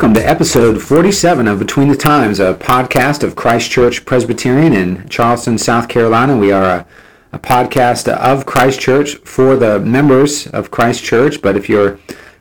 Welcome 0.00 0.14
to 0.14 0.26
episode 0.26 0.80
47 0.80 1.46
of 1.46 1.58
Between 1.58 1.88
the 1.88 1.94
Times, 1.94 2.40
a 2.40 2.54
podcast 2.54 3.22
of 3.22 3.36
Christ 3.36 3.70
Church 3.70 4.06
Presbyterian 4.06 4.72
in 4.72 5.06
Charleston, 5.10 5.58
South 5.58 5.90
Carolina. 5.90 6.38
We 6.38 6.50
are 6.52 6.64
a, 6.64 6.86
a 7.34 7.38
podcast 7.38 8.08
of 8.10 8.46
Christ 8.46 8.80
Church 8.80 9.16
for 9.16 9.56
the 9.56 9.78
members 9.78 10.46
of 10.46 10.70
Christ 10.70 11.04
Church, 11.04 11.42
but 11.42 11.54
if 11.54 11.68
you're 11.68 11.98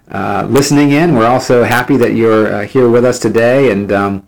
uh, 0.10 0.48
listening 0.50 0.92
in, 0.92 1.16
we're 1.16 1.28
also 1.28 1.66
happy 1.66 1.98
that 1.98 2.14
you're 2.14 2.48
uh, 2.48 2.66
here 2.66 2.90
with 2.90 3.04
us 3.04 3.20
today. 3.20 3.74
And 3.74 3.92
um, 3.92 4.26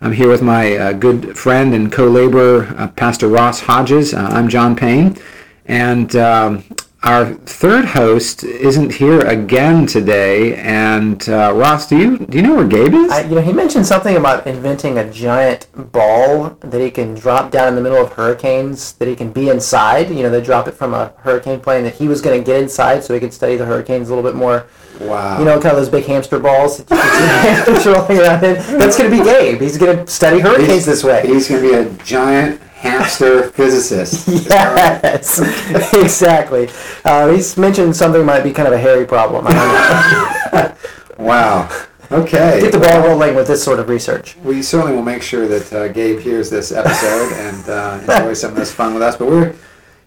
I'm 0.00 0.12
here 0.12 0.30
with 0.30 0.40
my 0.40 0.74
uh, 0.74 0.92
good 0.94 1.36
friend 1.36 1.74
and 1.74 1.92
co 1.92 2.08
laborer, 2.08 2.74
uh, 2.78 2.88
Pastor 2.88 3.28
Ross 3.28 3.60
Hodges. 3.60 4.14
Uh, 4.14 4.20
I'm 4.20 4.48
John 4.48 4.74
Payne. 4.74 5.18
And 5.66 6.16
um, 6.16 6.64
our 7.02 7.32
third 7.34 7.86
host 7.86 8.44
isn't 8.44 8.94
here 8.94 9.20
again 9.20 9.86
today. 9.86 10.56
And 10.56 11.26
uh, 11.28 11.52
Ross, 11.54 11.88
do 11.88 11.96
you 11.96 12.18
do 12.18 12.36
you 12.36 12.42
know 12.42 12.54
where 12.54 12.66
Gabe 12.66 12.92
is? 12.92 13.10
I, 13.10 13.22
you 13.22 13.34
know, 13.34 13.40
he 13.40 13.52
mentioned 13.52 13.86
something 13.86 14.16
about 14.16 14.46
inventing 14.46 14.98
a 14.98 15.10
giant 15.10 15.66
ball 15.92 16.50
that 16.60 16.80
he 16.80 16.90
can 16.90 17.14
drop 17.14 17.50
down 17.50 17.68
in 17.68 17.74
the 17.74 17.80
middle 17.80 18.04
of 18.04 18.12
hurricanes. 18.12 18.92
That 18.94 19.08
he 19.08 19.16
can 19.16 19.32
be 19.32 19.48
inside. 19.48 20.10
You 20.10 20.22
know, 20.22 20.30
they 20.30 20.42
drop 20.42 20.68
it 20.68 20.72
from 20.72 20.92
a 20.92 21.14
hurricane 21.18 21.60
plane. 21.60 21.84
That 21.84 21.94
he 21.94 22.06
was 22.06 22.20
going 22.20 22.38
to 22.38 22.44
get 22.44 22.62
inside 22.62 23.02
so 23.02 23.14
he 23.14 23.20
could 23.20 23.32
study 23.32 23.56
the 23.56 23.64
hurricanes 23.64 24.10
a 24.10 24.14
little 24.14 24.28
bit 24.28 24.36
more. 24.36 24.66
Wow. 25.00 25.38
You 25.38 25.44
know, 25.44 25.60
kind 25.60 25.76
of 25.76 25.76
those 25.76 25.88
big 25.88 26.04
hamster 26.04 26.38
balls 26.38 26.78
that 26.84 27.64
you 27.66 27.72
can 27.72 27.80
see 27.80 27.90
rolling 27.92 28.18
around 28.18 28.44
in. 28.44 28.54
That's 28.78 28.96
going 28.98 29.10
to 29.10 29.16
be 29.16 29.24
Gabe. 29.24 29.60
He's 29.60 29.78
going 29.78 30.04
to 30.04 30.06
study 30.10 30.40
hurricanes 30.40 30.86
this 30.86 31.02
way. 31.02 31.26
He's 31.26 31.48
going 31.48 31.62
to 31.62 31.68
be 31.68 31.74
a 31.74 32.04
giant 32.04 32.60
hamster 32.62 33.50
physicist. 33.50 34.26
Right? 34.28 35.00
Yes, 35.02 35.40
exactly. 35.94 36.68
Uh, 37.04 37.32
he's 37.32 37.56
mentioned 37.56 37.96
something 37.96 38.24
might 38.24 38.42
be 38.42 38.52
kind 38.52 38.68
of 38.68 38.74
a 38.74 38.78
hairy 38.78 39.06
problem. 39.06 39.46
I 39.48 39.52
don't 40.52 40.52
know. 40.52 41.24
Wow. 41.24 41.86
Okay. 42.12 42.60
Get 42.60 42.72
the 42.72 42.78
ball 42.80 43.06
rolling 43.06 43.36
with 43.36 43.46
this 43.46 43.62
sort 43.62 43.78
of 43.78 43.88
research. 43.88 44.36
We 44.38 44.62
certainly 44.62 44.94
will 44.96 45.02
make 45.02 45.22
sure 45.22 45.46
that 45.46 45.72
uh, 45.72 45.88
Gabe 45.88 46.18
hears 46.18 46.50
this 46.50 46.72
episode 46.72 47.32
and 47.34 47.68
uh, 47.68 48.00
enjoys 48.00 48.40
some 48.40 48.50
of 48.50 48.56
this 48.56 48.72
fun 48.72 48.94
with 48.94 49.02
us. 49.02 49.16
But 49.16 49.28
we're 49.28 49.54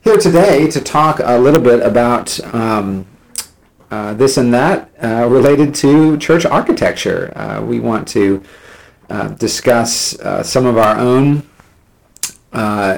here 0.02 0.18
today 0.18 0.70
to 0.72 0.82
talk 0.82 1.22
a 1.24 1.38
little 1.38 1.62
bit 1.62 1.82
about 1.82 2.38
um, 2.54 3.06
uh, 3.94 4.12
this 4.16 4.38
and 4.38 4.52
that 4.52 4.90
uh, 5.04 5.28
related 5.30 5.76
to 5.76 6.18
church 6.18 6.48
architecture. 6.48 7.32
Uh, 7.36 7.62
we 7.62 7.80
want 7.80 8.08
to 8.08 8.42
uh, 9.12 9.28
discuss 9.28 10.18
some 10.42 10.66
of 10.66 10.80
our 10.80 10.98
own 10.98 11.44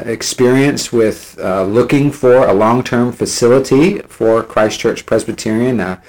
experience 0.05 0.93
with 0.93 1.38
looking 1.38 2.11
for 2.11 2.47
a 2.47 2.53
long-term 2.53 3.11
facility 3.11 3.99
for 4.03 4.41
Christ 4.41 4.79
Church 4.79 5.05
Presbyterian. 5.05 5.81
Uh, 5.81 5.99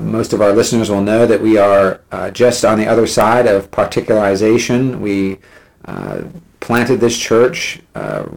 most 0.00 0.32
of 0.32 0.40
our 0.40 0.52
listeners 0.52 0.90
will 0.90 1.02
know 1.02 1.24
that 1.24 1.40
we 1.40 1.56
are 1.56 2.00
uh, 2.10 2.28
just 2.32 2.64
on 2.64 2.78
the 2.78 2.86
other 2.88 3.06
side 3.06 3.46
of 3.46 3.70
particularization. 3.70 4.98
We 4.98 5.38
uh, 5.84 6.22
planted 6.58 6.98
this 6.98 7.16
church 7.16 7.80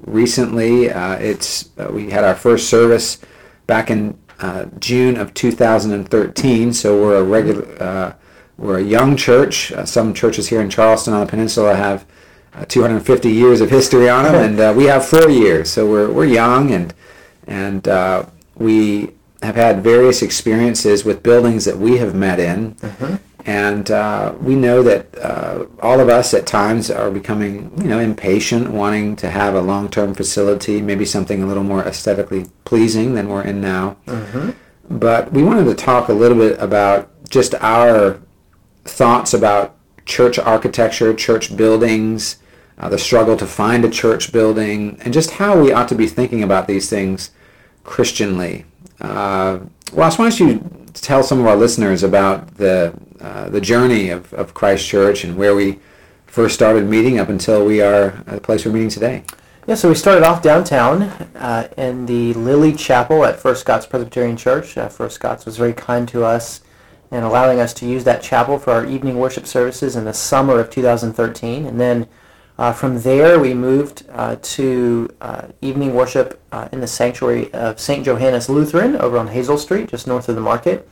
recently. 0.05 0.85
It's 0.85 1.69
we 1.89 2.11
had 2.11 2.23
our 2.23 2.35
first 2.35 2.69
service 2.69 3.17
back 3.65 3.89
in 3.89 4.15
uh, 4.41 4.65
June 4.79 5.17
of 5.17 5.33
2013. 5.33 6.73
So 6.73 7.01
we're 7.01 7.17
a 7.17 7.23
regular 7.23 7.81
uh, 7.81 8.13
we're 8.57 8.79
a 8.79 8.83
young 8.83 9.15
church. 9.15 9.71
Uh, 9.71 9.85
some 9.85 10.13
churches 10.13 10.49
here 10.49 10.61
in 10.61 10.69
Charleston 10.69 11.13
on 11.13 11.21
the 11.21 11.25
peninsula 11.25 11.75
have 11.75 12.05
uh, 12.53 12.65
250 12.65 13.29
years 13.29 13.61
of 13.61 13.69
history 13.69 14.09
on 14.09 14.25
them, 14.25 14.35
and 14.35 14.59
uh, 14.59 14.73
we 14.75 14.85
have 14.85 15.05
four 15.05 15.29
years. 15.29 15.69
So 15.71 15.89
we're 15.89 16.11
we're 16.11 16.25
young 16.25 16.71
and 16.71 16.93
and 17.47 17.87
uh, 17.87 18.25
we 18.55 19.11
have 19.41 19.55
had 19.55 19.81
various 19.81 20.21
experiences 20.21 21.05
with 21.05 21.23
buildings 21.23 21.63
that 21.65 21.77
we 21.77 21.97
have 21.97 22.13
met 22.13 22.39
in, 22.39 22.75
and 23.49 23.89
uh, 23.89 24.35
we 24.39 24.53
know 24.53 24.83
that 24.83 25.17
uh, 25.17 25.65
all 25.81 25.99
of 25.99 26.07
us 26.07 26.35
at 26.35 26.45
times 26.45 26.91
are 26.91 27.09
becoming, 27.09 27.71
you 27.81 27.87
know, 27.87 27.97
impatient, 27.97 28.69
wanting 28.69 29.15
to 29.15 29.27
have 29.31 29.55
a 29.55 29.61
long-term 29.61 30.13
facility, 30.13 30.83
maybe 30.83 31.03
something 31.03 31.41
a 31.41 31.47
little 31.47 31.63
more 31.63 31.83
aesthetically 31.83 32.45
pleasing 32.63 33.15
than 33.15 33.27
we're 33.27 33.41
in 33.41 33.59
now. 33.59 33.97
But 34.87 35.31
we 35.31 35.41
wanted 35.41 35.63
to 35.63 35.73
talk 35.73 36.09
a 36.09 36.13
little 36.13 36.37
bit 36.37 36.59
about 36.59 37.09
just 37.27 37.55
our 37.55 38.21
thoughts 38.83 39.33
about 39.33 39.75
church 40.05 40.37
architecture, 40.37 41.11
church 41.15 41.57
buildings, 41.57 42.37
uh, 42.77 42.87
the 42.89 42.99
struggle 42.99 43.35
to 43.35 43.47
find 43.47 43.83
a 43.83 43.89
church 43.89 44.31
building, 44.31 45.01
and 45.03 45.11
just 45.11 45.31
how 45.31 45.59
we 45.59 45.71
ought 45.71 45.89
to 45.89 45.95
be 45.95 46.05
thinking 46.05 46.43
about 46.43 46.67
these 46.67 46.87
things 46.87 47.31
Christianly. 47.83 48.65
Uh, 49.01 49.61
Ross, 49.91 50.19
why 50.19 50.29
don't 50.29 50.39
you 50.39 50.78
tell 51.01 51.23
some 51.23 51.39
of 51.39 51.45
our 51.45 51.55
listeners 51.55 52.03
about 52.03 52.55
the 52.57 52.93
uh, 53.19 53.49
the 53.49 53.61
journey 53.61 54.09
of, 54.09 54.33
of 54.33 54.53
Christ 54.53 54.87
Church 54.87 55.23
and 55.23 55.35
where 55.35 55.55
we 55.55 55.79
first 56.25 56.55
started 56.55 56.85
meeting 56.85 57.19
up 57.19 57.29
until 57.29 57.65
we 57.65 57.81
are 57.81 58.23
the 58.27 58.39
place 58.39 58.65
we're 58.65 58.71
meeting 58.71 58.89
today? 58.89 59.23
Yeah, 59.67 59.75
so 59.75 59.89
we 59.89 59.95
started 59.95 60.23
off 60.23 60.41
downtown 60.41 61.03
uh, 61.35 61.67
in 61.77 62.05
the 62.05 62.33
Lily 62.33 62.73
Chapel 62.73 63.25
at 63.25 63.39
First 63.39 63.61
Scots 63.61 63.85
Presbyterian 63.85 64.37
Church. 64.37 64.77
Uh, 64.77 64.87
First 64.87 65.15
Scots 65.15 65.45
was 65.45 65.57
very 65.57 65.73
kind 65.73 66.07
to 66.09 66.23
us 66.23 66.61
in 67.11 67.23
allowing 67.23 67.59
us 67.59 67.73
to 67.75 67.87
use 67.87 68.03
that 68.03 68.21
chapel 68.21 68.57
for 68.57 68.71
our 68.71 68.85
evening 68.85 69.17
worship 69.17 69.45
services 69.45 69.95
in 69.95 70.05
the 70.05 70.13
summer 70.13 70.59
of 70.59 70.69
2013. 70.69 71.65
And 71.65 71.79
then 71.79 72.07
uh, 72.59 72.73
from 72.73 73.01
there, 73.03 73.39
we 73.39 73.53
moved 73.53 74.03
uh, 74.11 74.35
to 74.41 75.07
uh, 75.21 75.43
evening 75.61 75.93
worship 75.93 76.41
uh, 76.51 76.67
in 76.73 76.81
the 76.81 76.87
sanctuary 76.87 77.49
of 77.53 77.79
St. 77.79 78.03
Johannes 78.03 78.49
Lutheran 78.49 78.97
over 78.97 79.17
on 79.17 79.29
Hasell 79.29 79.57
Street, 79.57 79.87
just 79.87 80.07
north 80.07 80.27
of 80.27 80.35
the 80.35 80.41
market. 80.41 80.85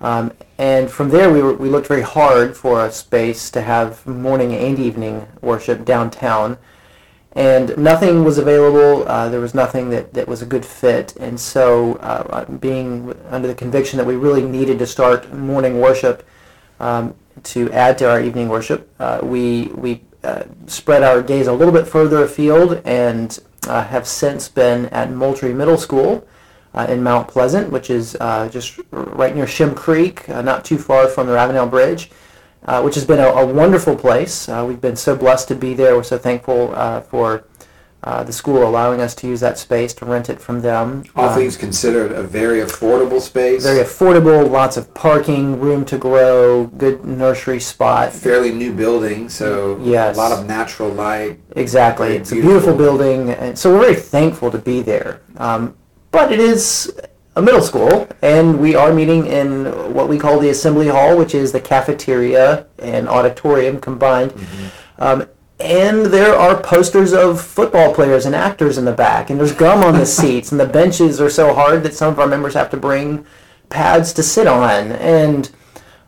Um, 0.00 0.32
and 0.56 0.90
from 0.90 1.10
there, 1.10 1.30
we, 1.30 1.42
were, 1.42 1.52
we 1.52 1.68
looked 1.68 1.88
very 1.88 2.00
hard 2.00 2.56
for 2.56 2.86
a 2.86 2.90
space 2.90 3.50
to 3.50 3.60
have 3.60 4.06
morning 4.06 4.54
and 4.54 4.78
evening 4.78 5.26
worship 5.42 5.84
downtown. 5.84 6.56
And 7.32 7.76
nothing 7.76 8.24
was 8.24 8.38
available. 8.38 9.06
Uh, 9.06 9.28
there 9.28 9.40
was 9.40 9.52
nothing 9.52 9.90
that, 9.90 10.14
that 10.14 10.26
was 10.26 10.40
a 10.40 10.46
good 10.46 10.64
fit. 10.64 11.14
And 11.16 11.38
so, 11.38 11.96
uh, 11.96 12.46
being 12.46 13.14
under 13.28 13.46
the 13.46 13.54
conviction 13.54 13.98
that 13.98 14.06
we 14.06 14.16
really 14.16 14.42
needed 14.42 14.78
to 14.78 14.86
start 14.86 15.30
morning 15.34 15.80
worship 15.80 16.26
um, 16.80 17.14
to 17.42 17.70
add 17.72 17.98
to 17.98 18.08
our 18.08 18.22
evening 18.22 18.48
worship, 18.48 18.88
we, 19.22 19.66
we 19.74 20.00
uh, 20.24 20.44
spread 20.66 21.02
our 21.02 21.22
gaze 21.22 21.46
a 21.46 21.52
little 21.52 21.72
bit 21.72 21.86
further 21.86 22.22
afield 22.22 22.80
and 22.84 23.38
uh, 23.68 23.84
have 23.84 24.06
since 24.06 24.48
been 24.48 24.86
at 24.86 25.10
Moultrie 25.10 25.54
Middle 25.54 25.78
School 25.78 26.26
uh, 26.74 26.86
in 26.88 27.02
Mount 27.02 27.28
Pleasant, 27.28 27.70
which 27.70 27.90
is 27.90 28.16
uh, 28.20 28.48
just 28.48 28.80
right 28.90 29.34
near 29.34 29.46
Shem 29.46 29.74
Creek, 29.74 30.28
uh, 30.28 30.42
not 30.42 30.64
too 30.64 30.78
far 30.78 31.08
from 31.08 31.26
the 31.26 31.32
Ravenel 31.32 31.66
Bridge, 31.68 32.10
which 32.82 32.94
has 32.94 33.04
been 33.04 33.20
a, 33.20 33.28
a 33.28 33.46
wonderful 33.46 33.94
place. 33.94 34.48
We've 34.48 34.80
been 34.80 34.96
so 34.96 35.14
blessed 35.14 35.48
to 35.48 35.54
be 35.54 35.74
there. 35.74 35.94
We're 35.94 36.02
so 36.02 36.18
thankful 36.18 36.68
for 37.08 37.44
uh, 38.04 38.22
the 38.22 38.32
school 38.32 38.62
allowing 38.66 39.00
us 39.00 39.14
to 39.14 39.26
use 39.26 39.40
that 39.40 39.56
space 39.58 39.94
to 39.94 40.04
rent 40.04 40.28
it 40.28 40.38
from 40.40 40.60
them. 40.60 41.02
All 41.16 41.24
Uh, 41.30 41.34
things 41.34 41.56
considered, 41.56 42.12
a 42.12 42.22
very 42.22 42.60
affordable 42.60 43.20
space. 43.20 43.62
very 43.64 43.80
affordable, 43.82 44.48
lots 44.50 44.76
of 44.76 44.92
parking, 44.92 45.58
room 45.58 45.84
to 45.86 45.96
grow, 45.96 46.64
good 46.76 47.04
nursery 47.04 47.60
spot. 47.60 48.12
fairly 48.12 48.52
new 48.52 48.72
building, 48.72 49.28
so 49.30 49.78
Yes. 49.82 50.16
a 50.16 50.20
lot 50.20 50.32
of 50.32 50.46
natural 50.46 50.90
light. 50.90 51.38
Exactly. 51.56 52.16
It's 52.16 52.30
a 52.30 52.34
beautiful 52.34 52.74
beautiful. 52.74 52.98
building, 52.98 53.30
and 53.30 53.58
so 53.58 53.72
we're 53.72 53.80
very 53.80 53.94
thankful 54.16 54.50
to 54.50 54.58
be 54.58 54.82
there. 54.82 55.20
Um, 55.38 55.72
but 56.10 56.30
it 56.30 56.40
is 56.40 56.92
a 57.36 57.42
middle 57.42 57.62
school, 57.62 58.06
and 58.22 58.60
we 58.60 58.76
are 58.76 58.92
meeting 58.92 59.26
in 59.26 59.64
what 59.94 60.08
we 60.08 60.18
call 60.18 60.38
the 60.38 60.50
assembly 60.50 60.88
hall, 60.88 61.16
which 61.16 61.34
is 61.34 61.52
the 61.52 61.60
cafeteria 61.60 62.66
and 62.78 63.08
auditorium 63.08 63.80
combined. 63.80 64.32
Um, 64.98 65.24
and 65.60 66.06
there 66.06 66.34
are 66.34 66.60
posters 66.60 67.12
of 67.12 67.40
football 67.40 67.94
players 67.94 68.26
and 68.26 68.34
actors 68.34 68.76
in 68.78 68.84
the 68.84 68.92
back, 68.92 69.30
and 69.30 69.38
there's 69.38 69.52
gum 69.52 69.82
on 69.84 69.94
the 69.94 70.06
seats, 70.18 70.50
and 70.50 70.60
the 70.60 70.66
benches 70.66 71.20
are 71.20 71.30
so 71.30 71.54
hard 71.54 71.82
that 71.84 71.94
some 71.94 72.12
of 72.12 72.18
our 72.18 72.26
members 72.26 72.54
have 72.54 72.70
to 72.70 72.76
bring 72.76 73.24
pads 73.68 74.12
to 74.14 74.22
sit 74.22 74.46
on, 74.46 74.92
and 74.92 75.50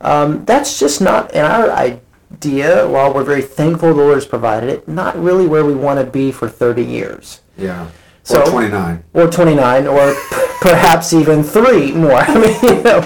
um, 0.00 0.44
that's 0.44 0.78
just 0.78 1.00
not 1.00 1.32
in 1.32 1.44
our 1.44 1.70
idea. 1.70 2.86
While 2.88 3.14
we're 3.14 3.24
very 3.24 3.42
thankful 3.42 3.88
the 3.94 3.94
Lord 4.02 4.14
has 4.16 4.26
provided 4.26 4.68
it, 4.68 4.88
not 4.88 5.16
really 5.16 5.46
where 5.46 5.64
we 5.64 5.74
want 5.74 6.00
to 6.00 6.06
be 6.10 6.32
for 6.32 6.48
30 6.48 6.84
years, 6.84 7.40
Yeah. 7.56 7.88
So- 8.24 8.42
or 8.42 8.46
29. 8.50 9.04
or 9.14 9.30
29, 9.30 9.86
or 9.86 10.14
perhaps 10.60 11.12
even 11.12 11.44
three 11.44 11.92
more. 11.92 12.12
I 12.16 12.34
mean, 12.34 12.58
you 12.62 12.82
know, 12.82 13.00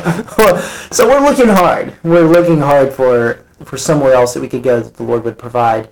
so 0.91 1.07
we're 1.07 1.21
looking 1.21 1.49
hard. 1.49 1.95
We're 2.03 2.27
looking 2.27 2.59
hard 2.61 2.93
for 2.93 3.45
for 3.65 3.77
somewhere 3.77 4.15
else 4.15 4.33
that 4.33 4.41
we 4.41 4.49
could 4.49 4.63
go 4.63 4.81
that 4.81 4.95
the 4.97 5.03
Lord 5.03 5.23
would 5.25 5.37
provide. 5.37 5.91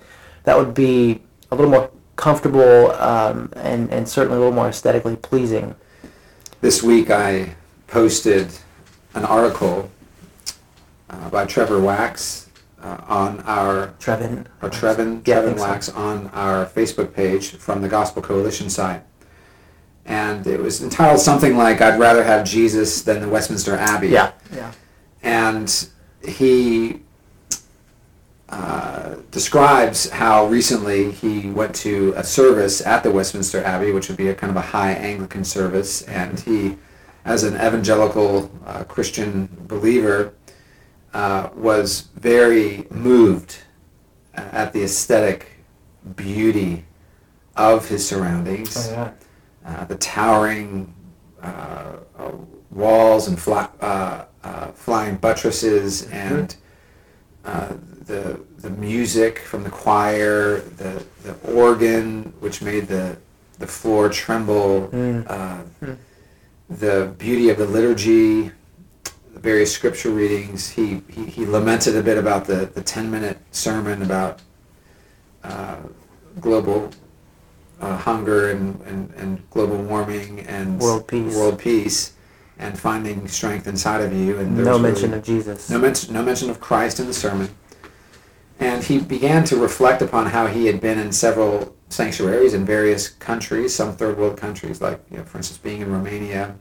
That 0.49 0.57
would 0.57 0.73
be 0.73 1.21
a 1.51 1.55
little 1.55 1.69
more 1.69 1.91
comfortable 2.15 2.91
um, 2.93 3.53
and 3.55 3.93
and 3.93 4.09
certainly 4.09 4.37
a 4.37 4.39
little 4.39 4.55
more 4.55 4.69
aesthetically 4.69 5.15
pleasing. 5.15 5.75
This 6.59 6.81
week 6.81 7.11
I 7.11 7.53
posted 7.85 8.47
an 9.13 9.25
article 9.25 9.91
uh, 11.07 11.29
by 11.29 11.45
Trevor 11.45 11.79
Wax 11.79 12.49
uh, 12.81 12.97
on 13.07 13.41
our, 13.41 13.93
Trevin. 13.99 14.47
or 14.63 14.71
Trevin, 14.71 15.21
Yeah, 15.27 15.41
Trevin 15.41 15.45
think 15.45 15.59
so. 15.59 15.65
Wax 15.65 15.89
on 15.89 16.27
our 16.33 16.65
Facebook 16.65 17.13
page 17.13 17.51
from 17.51 17.83
the 17.83 17.87
Gospel 17.87 18.23
Coalition 18.23 18.71
site. 18.71 19.03
And 20.03 20.47
it 20.47 20.59
was 20.59 20.81
entitled 20.81 21.19
something 21.19 21.57
like, 21.57 21.79
I'd 21.79 21.99
rather 21.99 22.23
have 22.23 22.43
Jesus 22.43 23.03
than 23.03 23.21
the 23.21 23.29
Westminster 23.29 23.75
Abbey. 23.75 24.07
Yeah. 24.07 24.31
Yeah. 24.51 24.71
and 25.21 25.89
he 26.23 27.01
uh, 28.49 29.15
describes 29.31 30.09
how 30.09 30.47
recently 30.47 31.11
he 31.11 31.49
went 31.51 31.75
to 31.75 32.13
a 32.15 32.23
service 32.23 32.85
at 32.85 33.03
the 33.03 33.11
Westminster 33.11 33.63
Abbey, 33.63 33.91
which 33.91 34.07
would 34.07 34.17
be 34.17 34.29
a 34.29 34.35
kind 34.35 34.49
of 34.49 34.57
a 34.57 34.61
high 34.61 34.91
Anglican 34.93 35.43
service, 35.43 36.01
and 36.03 36.39
he, 36.39 36.77
as 37.25 37.43
an 37.43 37.53
evangelical 37.55 38.51
uh, 38.65 38.83
Christian 38.85 39.49
believer, 39.67 40.33
uh, 41.13 41.49
was 41.55 42.07
very 42.15 42.85
moved 42.89 43.57
at 44.33 44.73
the 44.73 44.83
aesthetic 44.83 45.47
beauty 46.15 46.85
of 47.55 47.87
his 47.89 48.07
surroundings, 48.07 48.87
Oh, 48.89 48.91
yeah. 48.91 49.11
uh, 49.65 49.85
the 49.85 49.95
towering 49.97 50.93
uh, 51.41 51.97
uh, 52.17 52.31
walls 52.71 53.27
and 53.27 53.39
fla- 53.39 53.71
uh, 53.81 54.25
uh, 54.43 54.67
flying 54.71 55.17
buttresses, 55.17 56.07
and 56.09 56.55
uh, 57.45 57.73
the 58.09 58.39
the 58.57 58.69
music 58.71 59.39
from 59.39 59.63
the 59.63 59.69
choir, 59.69 60.59
the 60.81 61.03
the 61.23 61.33
organ 61.53 62.33
which 62.39 62.61
made 62.61 62.87
the 62.87 63.15
the 63.59 63.67
floor 63.67 64.09
tremble, 64.09 64.89
Mm. 64.91 65.25
uh, 65.29 65.61
Mm. 65.85 65.97
the 66.69 67.13
beauty 67.17 67.49
of 67.49 67.57
the 67.57 67.65
liturgy, 67.65 68.51
the 69.33 69.39
various 69.39 69.71
scripture 69.73 70.09
readings. 70.11 70.69
He, 70.69 71.01
he, 71.09 71.25
he 71.25 71.45
lamented 71.45 71.95
a 71.97 72.01
bit 72.01 72.17
about 72.17 72.45
the, 72.45 72.59
the 72.73 72.81
10 72.81 73.11
minute 73.11 73.37
sermon 73.51 74.01
about 74.01 74.39
uh, 75.43 75.75
global 76.39 76.89
uh, 77.81 77.97
hunger 77.97 78.49
and, 78.51 78.79
and, 78.85 79.13
and 79.17 79.49
global 79.51 79.77
warming 79.77 80.39
and 80.41 80.79
World 80.79 81.05
peace. 81.07 81.35
world 81.35 81.59
peace 81.59 82.13
and 82.59 82.77
finding 82.79 83.27
strength 83.27 83.67
inside 83.67 84.01
of 84.01 84.13
you. 84.13 84.37
And 84.39 84.57
No 84.57 84.79
mention 84.79 85.09
really 85.11 85.19
of 85.19 85.25
Jesus. 85.25 85.69
no 85.69 85.79
mention, 85.79 86.13
no 86.13 86.23
mention 86.23 86.49
of 86.49 86.59
Christ 86.61 86.99
in 87.01 87.07
the 87.07 87.13
sermon. 87.13 87.49
And 88.59 88.83
he 88.83 88.99
began 88.99 89.45
to 89.45 89.55
reflect 89.55 90.01
upon 90.01 90.27
how 90.27 90.47
he 90.47 90.65
had 90.65 90.81
been 90.81 90.99
in 90.99 91.11
several 91.13 91.75
sanctuaries 91.87 92.53
in 92.53 92.65
various 92.65 93.07
countries, 93.07 93.73
some 93.73 93.95
third 93.95 94.17
world 94.17 94.37
countries, 94.37 94.81
like, 94.81 94.99
you 95.09 95.17
know, 95.17 95.23
for 95.23 95.37
instance, 95.37 95.57
being 95.57 95.81
in 95.81 95.91
Romania. 95.91 96.55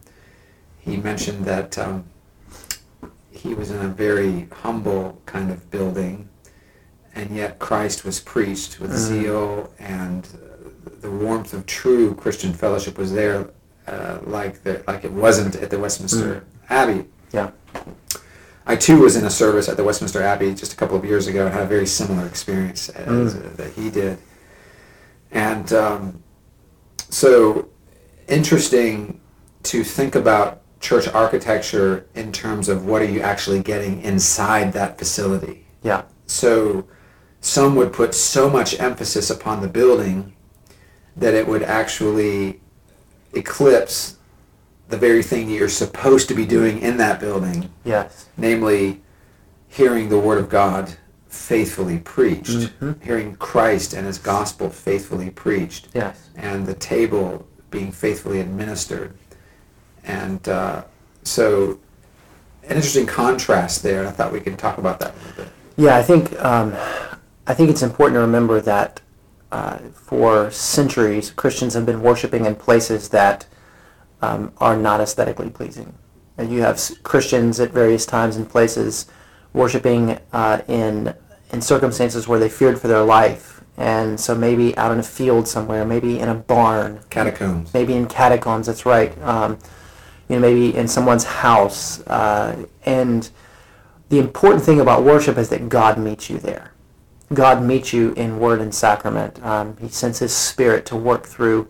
He 0.79 0.97
mentioned 0.97 1.45
that 1.45 1.77
um, 1.77 2.05
he 3.33 3.53
was 3.53 3.71
in 3.71 3.81
a 3.85 3.89
very 3.89 4.49
humble 4.63 5.21
kind 5.27 5.51
of 5.51 5.71
building, 5.71 6.29
and 7.15 7.35
yet 7.35 7.59
Christ 7.59 8.05
was 8.05 8.21
preached 8.21 8.79
with 8.81 8.93
Mhm. 8.93 8.97
zeal, 8.97 9.73
and 9.79 10.27
the 11.01 11.11
warmth 11.11 11.53
of 11.53 11.67
true 11.67 12.15
Christian 12.15 12.53
fellowship 12.53 12.97
was 12.97 13.13
there, 13.13 13.49
uh, 13.89 14.19
like 14.25 14.63
the, 14.63 14.83
like 14.87 15.05
it 15.05 15.13
wasn't 15.13 15.57
at 15.57 15.71
the 15.71 15.79
Westminster 15.79 16.45
Abbey. 16.71 17.07
Yeah. 17.33 17.51
I 18.69 18.77
too 18.77 19.01
was 19.01 19.17
in 19.17 19.25
a 19.25 19.31
service 19.31 19.67
at 19.67 19.79
the 19.79 19.83
Westminster 19.83 20.23
Abbey 20.23 20.55
just 20.55 20.75
a 20.75 20.77
couple 20.77 20.95
of 20.95 21.05
years 21.05 21.27
ago 21.27 21.47
and 21.47 21.55
had 21.55 21.63
a 21.63 21.67
very 21.67 21.87
similar 21.87 22.27
experience 22.27 22.91
as, 22.91 23.35
Mm. 23.35 23.57
that 23.57 23.73
he 23.73 23.89
did. 23.89 24.19
And 25.33 25.73
um, 25.73 26.23
so 27.09 27.69
interesting 28.29 29.21
to 29.63 29.83
think 29.83 30.15
about 30.15 30.61
church 30.81 31.09
architecture 31.09 32.07
in 32.15 32.31
terms 32.31 32.69
of 32.69 32.85
what 32.85 33.01
are 33.01 33.07
you 33.07 33.21
actually 33.23 33.61
getting 33.63 34.03
inside 34.03 34.75
that 34.75 34.99
facility. 34.99 35.67
Yeah. 35.83 36.03
So 36.27 36.87
some 37.41 37.75
would 37.77 37.95
put 37.95 38.15
so 38.15 38.51
much 38.51 38.79
emphasis 38.79 39.31
upon 39.31 39.63
the 39.63 39.69
building 39.69 40.35
that 41.17 41.33
it 41.33 41.49
would 41.49 41.63
actually 41.63 42.61
eclipse 43.33 44.18
the 44.89 44.97
very 44.97 45.23
thing 45.23 45.47
that 45.49 45.53
you're 45.55 45.69
supposed 45.69 46.29
to 46.29 46.35
be 46.35 46.47
doing 46.47 46.81
in 46.81 46.97
that 46.97 47.21
building 47.21 47.71
Yes. 47.85 48.27
namely 48.37 49.01
hearing 49.69 50.09
the 50.09 50.19
Word 50.19 50.39
of 50.39 50.49
God 50.49 50.95
faithfully 51.29 51.99
preached, 51.99 52.71
Mhm. 52.81 53.03
hearing 53.03 53.37
Christ 53.37 53.93
and 53.93 54.07
His 54.07 54.19
gospel 54.19 54.71
faithfully 54.71 55.31
preached, 55.31 55.89
Yes. 55.93 56.17
and 56.37 56.67
the 56.67 56.75
table 56.75 57.47
being 57.71 57.93
faithfully 57.93 58.41
administered. 58.41 59.13
And 60.05 60.49
uh, 60.49 60.83
so, 61.23 61.79
an 62.65 62.77
interesting 62.77 63.07
contrast 63.07 63.83
there, 63.83 64.07
I 64.07 64.11
thought 64.11 64.33
we 64.33 64.41
could 64.41 64.59
talk 64.59 64.79
about 64.79 65.01
that 65.01 65.15
a 65.15 65.19
little 65.29 65.45
bit. 65.45 65.53
Yeah, 65.77 65.97
I 65.97 66.03
think 66.03 66.39
um, 66.43 66.75
I 67.47 67.55
think 67.55 67.69
it's 67.71 67.83
important 67.83 68.17
to 68.17 68.21
remember 68.21 68.61
that 68.63 69.01
uh, 69.53 69.79
for 69.95 70.51
centuries 70.51 71.31
Christians 71.31 71.75
have 71.75 71.85
been 71.87 72.03
worshiping 72.03 72.47
in 72.47 72.55
places 72.55 73.09
that 73.11 73.47
um, 74.23 74.53
are 74.59 74.77
not 74.77 75.01
aesthetically 75.01 75.51
pleasing. 75.51 75.95
And 76.37 76.53
you 76.53 76.63
have 76.63 76.81
Christians 77.03 77.59
at 77.61 77.71
various 77.71 78.07
times 78.07 78.37
and 78.37 78.49
places 78.49 79.07
worshiping 79.53 80.19
uh, 80.33 80.63
in 80.69 81.15
in 81.53 81.63
circumstances 81.63 82.29
where 82.29 82.39
they 82.39 82.49
feared 82.49 82.79
for 82.79 82.89
their 82.89 83.03
life, 83.03 83.65
and 83.79 84.21
so 84.21 84.35
maybe 84.35 84.77
out 84.77 84.93
in 84.93 84.99
a 84.99 85.03
field 85.03 85.49
somewhere, 85.49 85.85
maybe 85.85 86.19
in 86.19 86.29
a 86.29 86.35
barn, 86.35 87.01
Catacombs. 87.09 87.73
maybe 87.73 87.95
in 87.95 88.07
catacombs. 88.07 88.67
That's 88.67 88.85
right. 88.85 89.17
Um, 89.23 89.59
you 90.29 90.37
know, 90.37 90.41
maybe 90.41 90.77
in 90.77 90.87
someone's 90.87 91.25
house. 91.25 92.07
Uh, 92.07 92.67
and 92.85 93.31
the 94.11 94.19
important 94.19 94.63
thing 94.63 94.81
about 94.81 95.05
worship 95.05 95.39
is 95.39 95.49
that 95.49 95.69
God 95.69 95.99
meets 95.99 96.29
you 96.29 96.39
there. 96.39 96.73
God 97.33 97.63
meets 97.63 97.93
you 97.93 98.13
in 98.13 98.39
word 98.39 98.61
and 98.61 98.75
sacrament. 98.75 99.43
Um, 99.45 99.77
he 99.79 99.89
sends 99.89 100.19
His 100.19 100.35
Spirit 100.35 100.87
to 100.87 100.97
work 100.97 101.27
through 101.27 101.69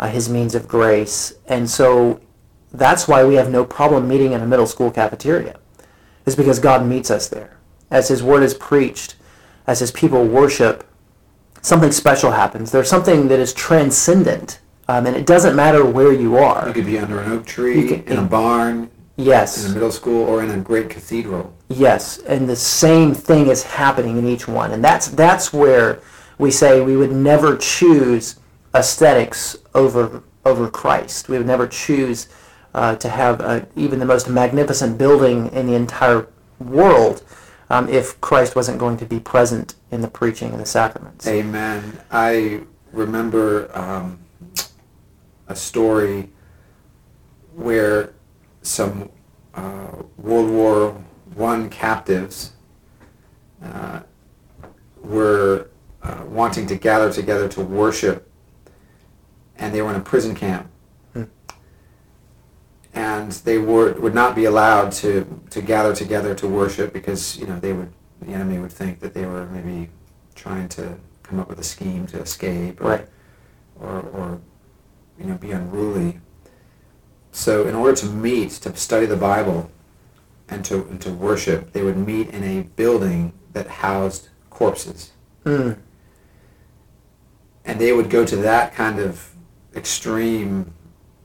uh, 0.00 0.08
His 0.08 0.28
means 0.28 0.54
of 0.56 0.66
grace, 0.66 1.34
and 1.46 1.70
so 1.70 2.18
that's 2.72 3.06
why 3.06 3.22
we 3.24 3.34
have 3.34 3.50
no 3.50 3.64
problem 3.64 4.08
meeting 4.08 4.32
in 4.32 4.40
a 4.40 4.46
middle 4.46 4.66
school 4.66 4.90
cafeteria. 4.90 5.56
Is 6.26 6.34
because 6.36 6.58
God 6.58 6.84
meets 6.86 7.10
us 7.10 7.28
there, 7.28 7.56
as 7.90 8.08
His 8.08 8.22
word 8.22 8.42
is 8.42 8.54
preached, 8.54 9.14
as 9.66 9.78
His 9.80 9.90
people 9.92 10.24
worship 10.24 10.84
something 11.62 11.92
special 11.92 12.30
happens. 12.30 12.70
There's 12.72 12.88
something 12.88 13.28
that 13.28 13.38
is 13.38 13.52
transcendent, 13.52 14.60
um, 14.88 15.06
and 15.06 15.14
it 15.16 15.26
doesn't 15.26 15.54
matter 15.54 15.84
where 15.84 16.12
you 16.12 16.36
are. 16.38 16.68
You 16.68 16.72
could 16.74 16.86
be 16.86 16.98
under 16.98 17.20
an 17.20 17.32
oak 17.32 17.44
tree, 17.46 17.86
could- 17.88 18.06
in 18.10 18.16
a 18.18 18.22
barn, 18.22 18.90
Yes. 19.16 19.64
in 19.64 19.70
a 19.72 19.74
middle 19.74 19.90
school, 19.92 20.24
or 20.26 20.42
in 20.42 20.50
a 20.50 20.56
great 20.56 20.88
cathedral. 20.88 21.52
yes, 21.68 22.18
and 22.26 22.48
the 22.48 22.56
same 22.56 23.12
thing 23.14 23.48
is 23.48 23.62
happening 23.62 24.16
in 24.16 24.26
each 24.26 24.48
one, 24.48 24.70
and 24.72 24.82
that's 24.82 25.08
that's 25.08 25.52
where 25.52 25.98
we 26.38 26.50
say 26.50 26.80
we 26.80 26.96
would 26.96 27.12
never 27.12 27.56
choose 27.56 28.36
aesthetics 28.74 29.56
over 29.74 30.22
over 30.44 30.68
Christ. 30.70 31.28
We 31.28 31.36
would 31.36 31.46
never 31.46 31.66
choose 31.66 32.28
uh, 32.74 32.96
to 32.96 33.08
have 33.08 33.40
uh, 33.40 33.62
even 33.76 33.98
the 33.98 34.06
most 34.06 34.28
magnificent 34.28 34.96
building 34.96 35.52
in 35.52 35.66
the 35.66 35.74
entire 35.74 36.28
world 36.58 37.22
um, 37.68 37.88
if 37.88 38.20
Christ 38.20 38.56
wasn't 38.56 38.78
going 38.78 38.96
to 38.98 39.06
be 39.06 39.20
present 39.20 39.74
in 39.90 40.00
the 40.00 40.08
preaching 40.08 40.52
and 40.52 40.60
the 40.60 40.66
sacraments. 40.66 41.26
Amen. 41.26 42.00
I 42.10 42.62
remember 42.92 43.70
um, 43.76 44.18
a 45.48 45.56
story 45.56 46.30
where 47.54 48.12
some 48.62 49.10
uh, 49.54 50.02
World 50.16 50.50
War 50.50 51.04
One 51.34 51.68
captives 51.70 52.52
uh, 53.62 54.00
were 55.02 55.68
uh, 56.02 56.24
wanting 56.26 56.66
to 56.66 56.76
gather 56.76 57.12
together 57.12 57.48
to 57.48 57.60
worship, 57.60 58.29
and 59.60 59.72
they 59.72 59.80
were 59.82 59.90
in 59.90 59.96
a 59.96 60.00
prison 60.00 60.34
camp, 60.34 60.66
Hmm. 61.14 61.24
and 62.94 63.30
they 63.32 63.58
were 63.58 63.92
would 64.00 64.14
not 64.14 64.34
be 64.34 64.44
allowed 64.46 64.90
to 64.92 65.40
to 65.50 65.62
gather 65.62 65.94
together 65.94 66.34
to 66.34 66.48
worship 66.48 66.92
because 66.92 67.36
you 67.38 67.46
know 67.46 67.58
they 67.60 67.72
would 67.72 67.92
the 68.20 68.32
enemy 68.32 68.58
would 68.58 68.72
think 68.72 68.98
that 69.00 69.14
they 69.14 69.24
were 69.26 69.46
maybe 69.46 69.90
trying 70.34 70.68
to 70.70 70.96
come 71.22 71.38
up 71.38 71.48
with 71.48 71.58
a 71.60 71.64
scheme 71.64 72.06
to 72.08 72.18
escape 72.20 72.80
or, 72.80 72.88
Right. 72.88 73.06
or, 73.80 74.00
or 74.12 74.40
you 75.18 75.26
know 75.26 75.36
be 75.36 75.52
unruly. 75.52 76.20
So 77.32 77.66
in 77.68 77.74
order 77.76 77.94
to 77.96 78.06
meet, 78.06 78.50
to 78.62 78.74
study 78.76 79.06
the 79.06 79.16
Bible 79.16 79.70
and 80.48 80.64
to, 80.64 80.74
and 80.90 81.00
to 81.02 81.12
worship, 81.12 81.72
they 81.72 81.82
would 81.84 81.96
meet 81.96 82.28
in 82.30 82.42
a 82.42 82.62
building 82.74 83.32
that 83.52 83.68
housed 83.68 84.28
corpses. 84.50 85.12
Mm. 85.44 85.78
And 87.64 87.78
they 87.80 87.92
would 87.92 88.10
go 88.10 88.26
to 88.26 88.34
that 88.36 88.74
kind 88.74 88.98
of 88.98 89.30
extreme 89.76 90.72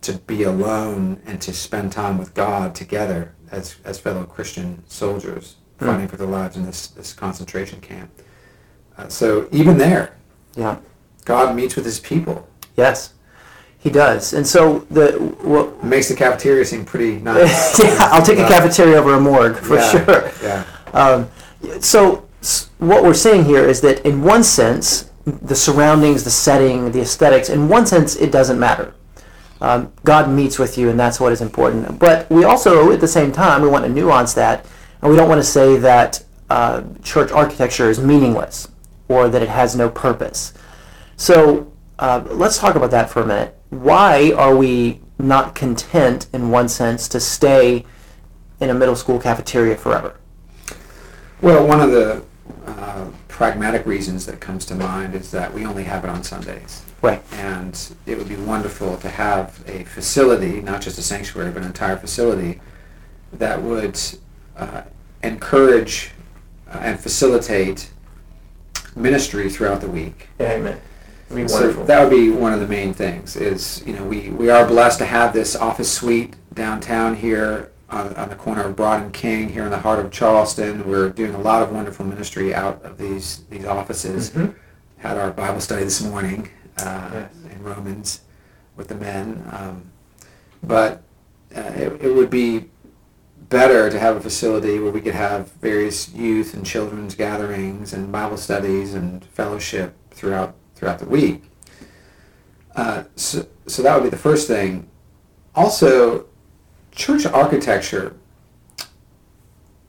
to 0.02 0.14
be 0.14 0.44
alone 0.44 1.22
and 1.26 1.42
to 1.42 1.54
spend 1.54 1.92
time 1.92 2.18
with 2.18 2.34
God 2.34 2.76
together 2.76 3.34
as, 3.52 3.76
as 3.84 4.00
fellow 4.00 4.24
Christian 4.24 4.84
soldiers 4.88 5.56
Mm. 5.80 5.88
fighting 5.88 6.08
for 6.08 6.16
their 6.16 6.28
lives 6.28 6.56
in 6.56 6.66
this, 6.66 6.88
this 6.88 7.12
concentration 7.12 7.82
camp. 7.82 8.10
Uh, 8.98 9.10
so 9.10 9.50
even 9.52 9.78
there, 9.78 10.16
Yeah. 10.56 10.78
God 11.26 11.54
meets 11.54 11.76
with 11.76 11.84
his 11.84 12.00
people. 12.00 12.48
Yes, 12.78 13.14
he 13.78 13.90
does. 13.90 14.32
And 14.32 14.48
so 14.48 14.86
the 14.90 15.12
what, 15.44 15.68
It 15.68 15.84
makes 15.84 16.08
the 16.08 16.16
cafeteria 16.16 16.64
seem 16.64 16.86
pretty 16.86 17.18
nice. 17.22 17.78
yeah, 17.78 18.08
I'll 18.14 18.24
take 18.24 18.40
a 18.40 18.48
cafeteria 18.48 18.96
over 18.98 19.16
a 19.16 19.20
morgue 19.20 19.58
for 19.58 19.76
yeah, 19.76 19.92
sure. 19.92 20.32
Yeah. 20.42 20.64
Um, 20.94 21.30
so 21.82 22.24
what 22.78 23.04
we're 23.04 23.14
saying 23.14 23.44
here 23.44 23.66
is 23.68 23.82
that 23.82 24.06
in 24.06 24.22
one 24.22 24.44
sense, 24.46 25.12
the 25.26 25.56
surroundings, 25.56 26.24
the 26.24 26.30
setting, 26.30 26.92
the 26.92 27.02
aesthetics, 27.02 27.50
in 27.50 27.68
one 27.68 27.86
sense, 27.86 28.16
it 28.16 28.32
doesn't 28.32 28.60
matter. 28.60 28.94
Um, 29.62 29.92
God 30.04 30.30
meets 30.30 30.60
with 30.60 30.78
you, 30.78 30.90
and 30.90 31.00
that's 31.00 31.20
what 31.20 31.32
is 31.32 31.42
important. 31.42 31.98
But 31.98 32.30
we 32.30 32.44
also, 32.44 32.92
at 32.92 33.00
the 33.00 33.08
same 33.08 33.32
time, 33.32 33.62
we 33.62 33.68
want 33.68 33.86
to 33.86 33.90
nuance 33.90 34.34
that, 34.34 34.66
and 35.02 35.10
we 35.10 35.18
don't 35.18 35.30
want 35.30 35.40
to 35.40 35.48
say 35.48 35.78
that 35.78 36.24
uh, 36.50 36.84
church 37.04 37.32
architecture 37.32 37.90
is 37.90 38.00
meaningless 38.00 38.68
or 39.08 39.30
that 39.30 39.42
it 39.42 39.50
has 39.50 39.76
no 39.76 39.90
purpose. 39.90 40.54
So 41.18 41.72
uh, 41.98 42.24
let's 42.28 42.58
talk 42.58 42.76
about 42.76 42.92
that 42.92 43.10
for 43.10 43.22
a 43.22 43.26
minute. 43.26 43.58
Why 43.70 44.32
are 44.36 44.56
we 44.56 45.02
not 45.18 45.56
content, 45.56 46.28
in 46.34 46.52
one 46.52 46.70
sense, 46.70 47.08
to 47.10 47.20
stay 47.20 47.86
in 48.60 48.70
a 48.70 48.74
middle 48.74 48.96
school 48.96 49.20
cafeteria 49.20 49.76
forever? 49.76 50.20
Well, 51.42 51.66
one 51.66 51.82
of 51.82 51.92
the 51.92 52.24
uh, 52.66 53.08
pragmatic 53.36 53.86
reasons 53.86 54.26
that 54.26 54.40
comes 54.40 54.66
to 54.66 54.74
mind 54.74 55.14
is 55.14 55.30
that 55.30 55.54
we 55.54 55.66
only 55.66 55.84
have 55.84 56.06
it 56.06 56.10
on 56.10 56.24
Sundays. 56.24 56.82
Right. 57.02 57.22
And 57.34 57.78
it 58.06 58.18
would 58.18 58.30
be 58.30 58.38
wonderful 58.38 58.96
to 58.96 59.10
have 59.10 59.62
a 59.68 59.84
facility, 59.84 60.62
not 60.62 60.82
just 60.82 60.98
a 60.98 61.02
sanctuary, 61.02 61.52
but 61.52 61.62
an 61.62 61.68
entire 61.68 61.98
facility 61.98 62.62
that 63.34 63.62
would 63.62 64.00
uh, 64.56 64.84
encourage 65.22 66.12
uh, 66.72 66.78
and 66.78 66.98
facilitate 66.98 67.92
ministry 68.96 69.50
throughout 69.50 69.82
the 69.82 69.90
week. 69.90 70.30
Amen. 70.40 70.80
So 71.48 71.74
that 71.74 72.00
would 72.02 72.18
be 72.18 72.30
one 72.30 72.54
of 72.54 72.62
the 72.62 72.68
main 72.68 72.94
things. 72.94 73.36
Is 73.36 73.84
you 73.86 73.92
know 73.92 74.06
we 74.06 74.30
we 74.30 74.50
are 74.50 74.66
blessed 74.66 75.00
to 75.00 75.06
have 75.06 75.34
this 75.34 75.56
office 75.58 75.92
suite 75.92 76.36
downtown 76.54 77.16
here 77.16 77.72
on, 77.90 78.14
on 78.16 78.30
the 78.30 78.36
corner 78.36 78.64
of 78.64 78.76
Broad 78.76 79.02
and 79.04 79.14
King 79.14 79.50
here 79.50 79.64
in 79.64 79.70
the 79.72 79.80
heart 79.80 80.04
of 80.04 80.12
Charleston. 80.12 80.88
We're 80.90 81.10
doing 81.10 81.36
a 81.36 81.40
lot 81.40 81.62
of 81.62 81.72
wonderful 81.72 82.06
ministry 82.06 82.54
out 82.54 82.82
of 82.84 82.98
these 82.98 83.44
these 83.50 83.66
offices. 83.66 84.32
Mhm. 84.32 84.56
Had 84.98 85.18
our 85.18 85.32
Bible 85.32 85.60
study 85.62 85.84
this 85.84 86.02
morning 86.02 86.50
uh, 86.80 87.10
Yes. 87.14 87.32
in 87.54 87.64
Romans 87.64 88.22
with 88.76 88.88
the 88.88 88.96
men, 88.96 89.44
um, 89.52 89.84
but 90.64 91.04
uh, 91.56 91.62
it, 91.76 92.02
it 92.02 92.14
would 92.16 92.30
be 92.30 92.66
better 93.50 93.90
to 93.92 94.00
have 94.00 94.16
a 94.16 94.20
facility 94.22 94.80
where 94.80 94.92
we 94.92 95.00
could 95.00 95.14
have 95.14 95.52
various 95.62 96.12
youth 96.14 96.54
and 96.56 96.66
children's 96.66 97.14
gatherings 97.14 97.94
and 97.94 98.12
Bible 98.12 98.38
studies 98.38 98.94
and 98.96 99.24
fellowship 99.26 99.94
throughout 100.12 100.56
throughout 100.76 101.00
the 101.00 101.06
week. 101.06 101.44
Uh, 102.76 103.04
so, 103.16 103.46
so 103.68 103.82
that 103.84 103.96
would 103.96 104.04
be 104.04 104.10
the 104.10 104.18
first 104.18 104.48
thing. 104.48 104.88
Also, 105.54 106.26
church 106.96 107.26
architecture, 107.26 108.16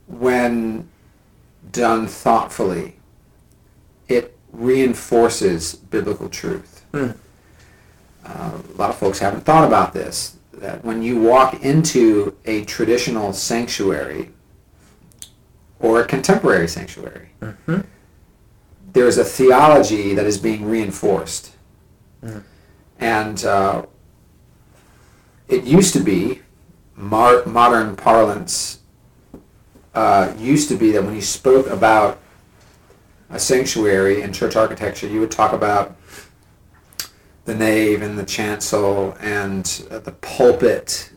when 0.07 0.87
done 1.71 2.07
thoughtfully, 2.07 2.95
it 4.07 4.37
reinforces 4.51 5.75
biblical 5.75 6.29
truth. 6.29 6.85
Hmm. 6.93 7.11
Uh, 8.25 8.51
a 8.73 8.77
lot 8.77 8.89
of 8.89 8.97
folks 8.97 9.19
haven't 9.19 9.45
thought 9.45 9.65
about 9.65 9.93
this. 9.93 10.35
That 10.53 10.83
when 10.83 11.01
you 11.03 11.19
walk 11.21 11.63
into 11.63 12.35
a 12.45 12.63
traditional 12.65 13.31
sanctuary 13.31 14.31
or 15.79 16.01
a 16.01 16.05
contemporary 16.05 16.67
sanctuary, 16.67 17.29
Mhm. 17.41 17.85
there's 18.93 19.17
a 19.17 19.23
theology 19.23 20.15
that 20.15 20.25
is 20.25 20.37
being 20.39 20.65
reinforced. 20.67 21.51
Mm. 22.23 22.43
And 22.99 23.45
uh, 23.45 23.85
it 25.47 25.63
used 25.65 25.93
to 25.93 25.99
be, 25.99 26.41
mar- 26.97 27.45
modern 27.45 27.95
parlance 27.95 28.79
uh, 29.93 30.33
used 30.37 30.67
to 30.69 30.75
be 30.75 30.91
that 30.91 31.03
when 31.03 31.15
you 31.15 31.21
spoke 31.21 31.67
about 31.67 32.19
a 33.29 33.39
sanctuary 33.39 34.21
and 34.21 34.33
church 34.33 34.55
architecture, 34.55 35.07
you 35.07 35.19
would 35.19 35.31
talk 35.31 35.53
about 35.53 35.95
the 37.45 37.55
nave 37.55 38.01
and 38.01 38.17
the 38.19 38.25
chancel 38.25 39.15
and 39.21 39.85
uh, 39.89 39.99
the 39.99 40.11
pulpit 40.13 41.11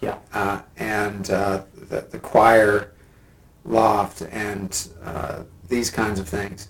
Yeah. 0.00 0.18
uh, 0.32 0.62
and 0.76 1.30
uh, 1.30 1.62
the, 1.88 2.06
the 2.10 2.18
choir 2.18 2.92
loft 3.64 4.22
and 4.30 4.88
uh, 5.04 5.42
these 5.68 5.90
kinds 5.90 6.18
of 6.20 6.28
things. 6.28 6.68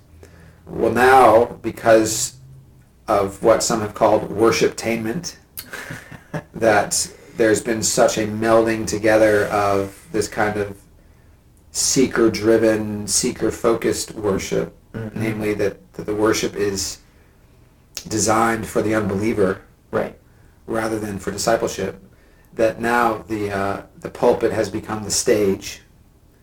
Well, 0.66 0.92
now, 0.92 1.44
because 1.62 2.36
of 3.08 3.42
what 3.42 3.62
some 3.62 3.80
have 3.80 3.94
called 3.94 4.30
worshiptainment, 4.30 5.36
that 6.54 7.10
there's 7.36 7.62
been 7.62 7.82
such 7.82 8.18
a 8.18 8.26
melding 8.26 8.86
together 8.86 9.44
of 9.46 10.06
this 10.12 10.28
kind 10.28 10.58
of 10.58 10.76
seeker-driven, 11.70 13.06
seeker-focused 13.06 14.14
worship, 14.14 14.74
Mhm. 14.94 15.14
namely 15.14 15.54
that, 15.54 15.92
that 15.94 16.06
the 16.06 16.14
worship 16.14 16.56
is 16.56 16.98
designed 18.08 18.66
for 18.66 18.82
the 18.82 18.94
unbeliever 18.94 19.60
Right. 19.90 20.18
rather 20.66 20.98
than 20.98 21.18
for 21.18 21.30
discipleship. 21.30 22.02
That 22.54 22.80
now 22.80 23.24
the 23.28 23.50
uh, 23.50 23.82
the 24.00 24.08
pulpit 24.08 24.52
has 24.52 24.70
become 24.70 25.04
the 25.04 25.10
stage, 25.10 25.82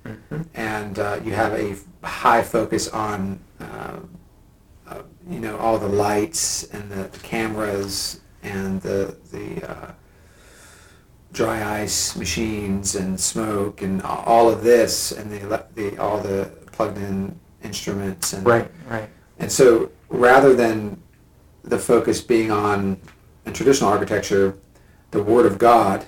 Mhm. 0.05 0.45
and 0.53 0.99
uh, 0.99 1.19
you 1.25 1.33
have 1.33 1.53
a 1.53 1.75
high 2.05 2.43
focus 2.43 2.87
on 2.89 3.39
uh, 3.59 3.97
uh, 4.87 5.01
you 5.27 5.39
know 5.39 5.57
all 5.57 5.79
the 5.79 5.87
lights 5.87 6.63
and 6.71 6.91
the, 6.91 7.09
cameras 7.23 8.19
and 8.43 8.81
the 8.81 9.15
the 9.31 9.47
uh, 9.67 9.91
dry 11.33 11.81
ice 11.81 12.15
machines 12.15 12.95
and 12.95 13.19
smoke 13.19 13.81
and 13.81 14.01
all 14.03 14.49
of 14.49 14.63
this 14.63 15.11
and 15.11 15.31
the, 15.31 15.65
the 15.75 15.97
all 15.97 16.19
the 16.19 16.49
plugged 16.71 16.97
in 16.97 17.37
instruments 17.63 18.33
and 18.33 18.45
Right. 18.45 18.69
Right. 18.87 19.09
and 19.39 19.51
so 19.51 19.89
rather 20.09 20.53
than 20.55 21.01
the 21.63 21.79
focus 21.79 22.21
being 22.21 22.51
on 22.51 22.97
in 23.45 23.53
traditional 23.53 23.89
architecture, 23.89 24.55
the 25.11 25.23
Word 25.23 25.45
of 25.45 25.57
God 25.57 26.05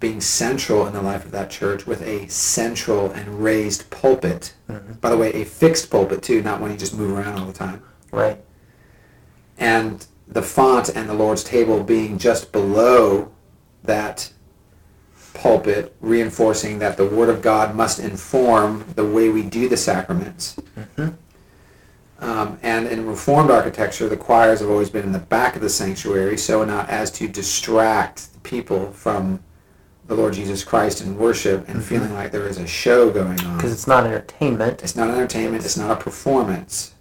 being 0.00 0.20
central 0.20 0.86
in 0.86 0.92
the 0.92 1.00
life 1.00 1.24
of 1.24 1.30
that 1.30 1.50
church 1.50 1.86
with 1.86 2.02
a 2.02 2.26
central 2.28 3.10
and 3.12 3.42
raised 3.42 3.88
pulpit. 3.90 4.52
Mhm. 4.68 5.00
By 5.00 5.08
the 5.10 5.16
way, 5.16 5.32
a 5.32 5.44
fixed 5.44 5.88
pulpit 5.90 6.20
too, 6.22 6.42
not 6.42 6.60
one 6.60 6.70
you 6.70 6.76
just 6.76 6.94
move 6.94 7.16
around 7.16 7.38
all 7.38 7.46
the 7.46 7.52
time. 7.54 7.80
Right. 8.12 8.38
And 9.56 10.04
the 10.28 10.42
font 10.42 10.90
and 10.94 11.08
the 11.08 11.14
Lord's 11.14 11.44
table 11.44 11.82
being 11.82 12.18
just 12.18 12.52
below 12.52 13.30
that 13.84 14.32
pulpit, 15.34 15.94
reinforcing 16.00 16.78
that 16.78 16.96
the 16.96 17.06
Word 17.06 17.28
of 17.28 17.42
God 17.42 17.74
must 17.74 17.98
inform 17.98 18.84
the 18.94 19.04
way 19.04 19.28
we 19.28 19.42
do 19.42 19.68
the 19.68 19.76
sacraments. 19.76 20.56
hmm 20.96 21.08
Um, 22.20 22.58
and 22.62 22.86
in 22.86 23.06
Reformed 23.06 23.50
architecture, 23.50 24.08
the 24.08 24.16
choirs 24.16 24.60
have 24.60 24.70
always 24.70 24.88
been 24.88 25.02
in 25.04 25.12
the 25.12 25.18
back 25.18 25.56
of 25.56 25.62
the 25.62 25.68
sanctuary, 25.68 26.38
so 26.38 26.64
not 26.64 26.88
as 26.88 27.10
to 27.12 27.28
distract 27.28 28.32
the 28.32 28.38
people 28.40 28.92
from 28.92 29.40
the 30.06 30.14
Lord 30.14 30.32
Jesus 30.34 30.62
Christ 30.64 31.00
in 31.02 31.18
worship 31.18 31.68
and 31.68 31.78
Mhm. 31.80 31.82
feeling 31.82 32.14
like 32.14 32.30
there 32.30 32.46
is 32.46 32.56
a 32.58 32.66
show 32.66 33.10
going 33.10 33.40
on. 33.44 33.56
Because 33.56 33.72
it's 33.72 33.86
not 33.86 34.04
entertainment. 34.06 34.82
It's 34.82 34.94
not 34.96 35.10
entertainment, 35.10 35.64
it's 35.64 35.76
not 35.76 35.90
a 35.90 35.96
performance, 35.96 36.92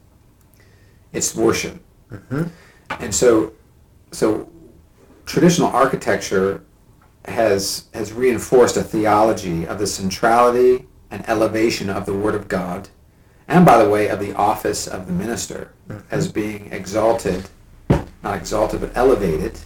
it's 1.13 1.35
worship. 1.35 1.79
hmm 2.09 2.43
And 2.99 3.13
so, 3.13 3.53
so 4.11 4.49
traditional 5.25 5.69
architecture 5.69 6.61
has 7.25 7.85
has 7.93 8.11
reinforced 8.11 8.77
a 8.77 8.83
theology 8.83 9.65
of 9.65 9.79
the 9.79 9.87
centrality 9.87 10.85
and 11.09 11.27
elevation 11.29 11.89
of 11.89 12.05
the 12.05 12.13
Word 12.13 12.35
of 12.35 12.47
God, 12.47 12.89
and 13.47 13.65
by 13.65 13.81
the 13.81 13.89
way, 13.89 14.07
of 14.07 14.19
the 14.19 14.33
office 14.33 14.87
of 14.87 15.07
the 15.07 15.13
minister 15.13 15.71
mm-hmm. 15.87 16.01
as 16.11 16.31
being 16.31 16.71
exalted, 16.71 17.49
not 17.89 18.35
exalted 18.35 18.81
but 18.81 18.91
elevated 18.95 19.59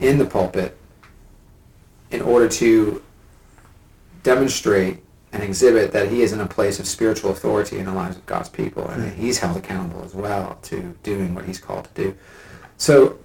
in 0.00 0.18
the 0.18 0.24
pulpit 0.24 0.76
in 2.10 2.22
order 2.22 2.48
to 2.48 3.02
demonstrate 4.22 4.98
and 5.32 5.42
exhibit 5.42 5.92
that 5.92 6.08
he 6.08 6.22
is 6.22 6.32
in 6.32 6.40
a 6.40 6.46
place 6.46 6.78
of 6.78 6.86
spiritual 6.86 7.30
authority 7.30 7.78
in 7.78 7.84
the 7.84 7.92
lives 7.92 8.16
of 8.16 8.24
God's 8.26 8.48
people, 8.48 8.88
and 8.88 9.02
that 9.02 9.12
mm-hmm. 9.12 9.22
he's 9.22 9.38
held 9.38 9.56
accountable 9.56 10.02
as 10.04 10.14
well 10.14 10.58
to 10.62 10.96
doing 11.02 11.34
what 11.34 11.44
he's 11.44 11.58
called 11.58 11.84
to 11.84 12.02
do. 12.02 12.16
So, 12.78 13.18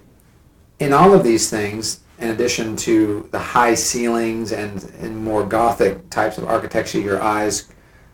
in 0.78 0.92
all 0.92 1.14
of 1.14 1.24
these 1.24 1.48
things, 1.48 2.00
in 2.24 2.30
addition 2.30 2.74
to 2.74 3.28
the 3.30 3.38
high 3.38 3.74
ceilings 3.74 4.50
and, 4.50 4.82
and 5.00 5.22
more 5.22 5.44
Gothic 5.44 6.08
types 6.08 6.38
of 6.38 6.44
architecture, 6.44 6.98
your 6.98 7.20
eyes 7.20 7.68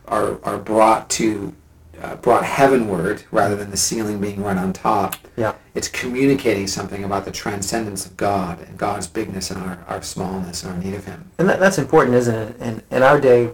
are, 0.09 0.45
are 0.45 0.59
brought 0.59 1.09
to 1.11 1.55
uh, 2.03 2.17
brought 2.17 2.43
heavenward 2.43 3.23
rather 3.31 3.55
than 3.55 3.71
the 3.71 3.77
ceiling 3.77 4.21
being 4.21 4.43
run 4.43 4.57
on 4.57 4.73
top. 4.73 5.17
Yeah. 5.37 5.55
It's 5.75 5.87
communicating 5.87 6.67
something 6.67 7.05
about 7.05 7.27
the 7.27 7.31
transcendence 7.31 8.07
of 8.07 8.17
God 8.17 8.59
and 8.61 8.79
God's 8.79 9.07
bigness 9.07 9.51
and 9.51 9.63
our, 9.63 9.85
our 9.87 10.03
smallness 10.03 10.63
and 10.65 10.73
our 10.73 10.79
need 10.79 10.95
of 10.95 11.05
Him. 11.05 11.31
And 11.39 11.49
that, 11.49 11.61
that's 11.61 11.77
important, 11.77 12.17
isn't 12.17 12.35
it? 12.35 12.57
And 12.59 12.83
in 12.91 13.03
our 13.03 13.21
day, 13.21 13.51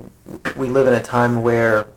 we 0.56 0.68
live 0.68 0.86
in 0.86 0.94
a 0.94 1.02
time 1.02 1.42
where 1.42 1.88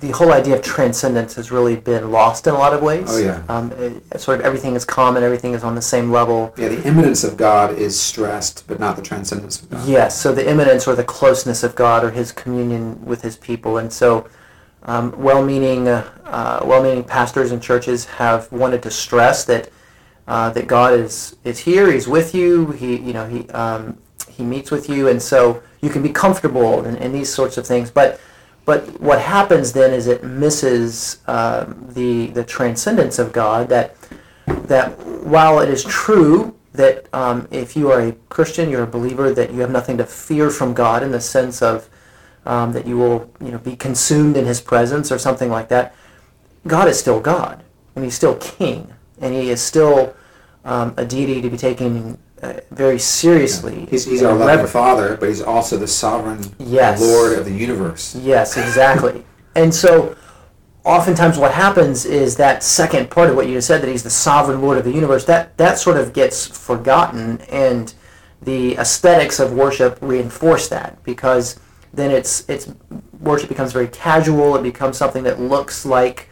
the 0.00 0.10
whole 0.10 0.32
idea 0.32 0.56
of 0.56 0.62
transcendence 0.62 1.34
has 1.34 1.50
really 1.50 1.76
been 1.76 2.10
lost 2.10 2.46
in 2.46 2.54
a 2.54 2.58
lot 2.58 2.74
of 2.74 2.82
ways. 2.82 3.06
Oh, 3.08 3.18
yeah. 3.18 3.42
Um, 3.48 3.72
it, 3.72 4.20
sort 4.20 4.40
of 4.40 4.44
everything 4.44 4.74
is 4.74 4.84
common, 4.84 5.22
everything 5.22 5.52
is 5.52 5.64
on 5.64 5.74
the 5.74 5.82
same 5.82 6.10
level. 6.10 6.52
Yeah, 6.56 6.68
the 6.68 6.86
immanence 6.86 7.24
of 7.24 7.36
God 7.36 7.78
is 7.78 7.98
stressed, 7.98 8.66
but 8.66 8.80
not 8.80 8.96
the 8.96 9.02
transcendence 9.02 9.62
of 9.62 9.70
God. 9.70 9.86
Yes, 9.86 10.18
so 10.18 10.34
the 10.34 10.48
immanence 10.48 10.86
or 10.86 10.94
the 10.94 11.04
closeness 11.04 11.62
of 11.62 11.74
God 11.74 12.04
or 12.04 12.10
His 12.10 12.32
communion 12.32 13.04
with 13.04 13.22
His 13.22 13.36
people, 13.36 13.78
and 13.78 13.92
so 13.92 14.28
um, 14.84 15.14
well-meaning, 15.16 15.86
uh, 15.88 16.08
uh, 16.24 16.60
well-meaning 16.64 17.04
pastors 17.04 17.52
and 17.52 17.62
churches 17.62 18.04
have 18.06 18.50
wanted 18.50 18.82
to 18.82 18.90
stress 18.90 19.44
that 19.44 19.70
uh, 20.28 20.50
that 20.50 20.66
God 20.66 20.94
is 20.94 21.36
is 21.44 21.58
here. 21.60 21.90
He's 21.90 22.08
with 22.08 22.34
you. 22.34 22.72
He 22.72 22.96
you 22.96 23.12
know 23.12 23.28
He 23.28 23.48
um, 23.50 23.98
He 24.28 24.44
meets 24.44 24.70
with 24.70 24.88
you, 24.88 25.08
and 25.08 25.20
so 25.20 25.62
you 25.80 25.90
can 25.90 26.02
be 26.02 26.10
comfortable 26.10 26.84
in, 26.84 26.96
in 26.96 27.12
these 27.12 27.32
sorts 27.32 27.56
of 27.58 27.66
things. 27.66 27.90
But 27.90 28.20
But 28.64 29.00
what 29.00 29.20
happens 29.20 29.72
then 29.72 29.92
is 29.92 30.06
it 30.06 30.22
misses 30.22 31.20
um, 31.26 31.86
the 31.90 32.28
the 32.28 32.44
transcendence 32.44 33.18
of 33.18 33.32
God. 33.32 33.68
That 33.68 33.96
that 34.46 34.98
while 35.24 35.60
it 35.60 35.68
is 35.68 35.84
true 35.84 36.56
that 36.72 37.12
um, 37.12 37.48
if 37.50 37.76
you 37.76 37.90
are 37.90 38.00
a 38.00 38.12
Christian, 38.28 38.70
you're 38.70 38.84
a 38.84 38.86
believer, 38.86 39.32
that 39.34 39.52
you 39.52 39.60
have 39.60 39.70
nothing 39.70 39.98
to 39.98 40.06
fear 40.06 40.48
from 40.48 40.72
God 40.72 41.02
in 41.02 41.10
the 41.10 41.20
sense 41.20 41.60
of 41.60 41.88
um, 42.46 42.72
that 42.72 42.86
you 42.86 42.96
will 42.96 43.30
you 43.40 43.50
know 43.50 43.58
be 43.58 43.76
consumed 43.76 44.36
in 44.36 44.46
His 44.46 44.60
presence 44.60 45.10
or 45.10 45.18
something 45.18 45.50
like 45.50 45.68
that. 45.68 45.94
God 46.66 46.88
is 46.88 46.98
still 46.98 47.20
God, 47.20 47.62
and 47.94 48.04
He's 48.04 48.14
still 48.14 48.36
King, 48.36 48.92
and 49.20 49.34
He 49.34 49.50
is 49.50 49.60
still 49.60 50.14
um, 50.64 50.94
a 50.96 51.04
deity 51.04 51.42
to 51.42 51.50
be 51.50 51.56
taken 51.56 52.18
uh, 52.42 52.54
very 52.70 52.98
seriously. 52.98 53.86
He's, 53.90 54.04
he's 54.04 54.22
our 54.22 54.34
loving 54.34 54.66
Father, 54.66 55.16
but 55.16 55.28
he's 55.28 55.42
also 55.42 55.76
the 55.76 55.86
sovereign 55.86 56.54
Yes. 56.58 57.00
Lord 57.00 57.38
of 57.38 57.44
the 57.44 57.52
universe. 57.52 58.16
Yes, 58.16 58.56
exactly. 58.56 59.24
and 59.54 59.74
so, 59.74 60.16
oftentimes, 60.84 61.38
what 61.38 61.52
happens 61.52 62.04
is 62.04 62.36
that 62.36 62.62
second 62.62 63.10
part 63.10 63.30
of 63.30 63.36
what 63.36 63.46
you 63.46 63.54
just 63.54 63.68
said, 63.68 63.80
that 63.82 63.88
he's 63.88 64.02
the 64.02 64.10
sovereign 64.10 64.60
Lord 64.60 64.78
of 64.78 64.84
the 64.84 64.92
universe, 64.92 65.24
that, 65.26 65.56
that 65.56 65.78
sort 65.78 65.96
of 65.96 66.12
gets 66.12 66.46
forgotten, 66.46 67.40
and 67.42 67.94
the 68.42 68.76
aesthetics 68.76 69.38
of 69.38 69.52
worship 69.52 69.98
reinforce 70.00 70.68
that 70.68 71.02
because 71.04 71.60
then 71.94 72.10
it's 72.10 72.48
it's 72.48 72.72
worship 73.20 73.48
becomes 73.48 73.72
very 73.72 73.86
casual. 73.88 74.56
It 74.56 74.62
becomes 74.62 74.96
something 74.96 75.22
that 75.24 75.40
looks 75.40 75.86
like 75.86 76.28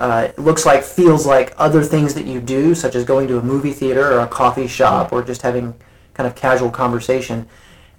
uh, 0.00 0.28
it 0.30 0.38
looks 0.38 0.64
like 0.64 0.82
feels 0.82 1.26
like 1.26 1.54
other 1.58 1.82
things 1.82 2.14
that 2.14 2.24
you 2.24 2.40
do, 2.40 2.74
such 2.74 2.94
as 2.94 3.04
going 3.04 3.28
to 3.28 3.38
a 3.38 3.42
movie 3.42 3.72
theater 3.72 4.12
or 4.12 4.20
a 4.20 4.26
coffee 4.26 4.66
shop 4.66 5.12
or 5.12 5.22
just 5.22 5.42
having 5.42 5.74
kind 6.14 6.26
of 6.26 6.34
casual 6.34 6.70
conversation. 6.70 7.46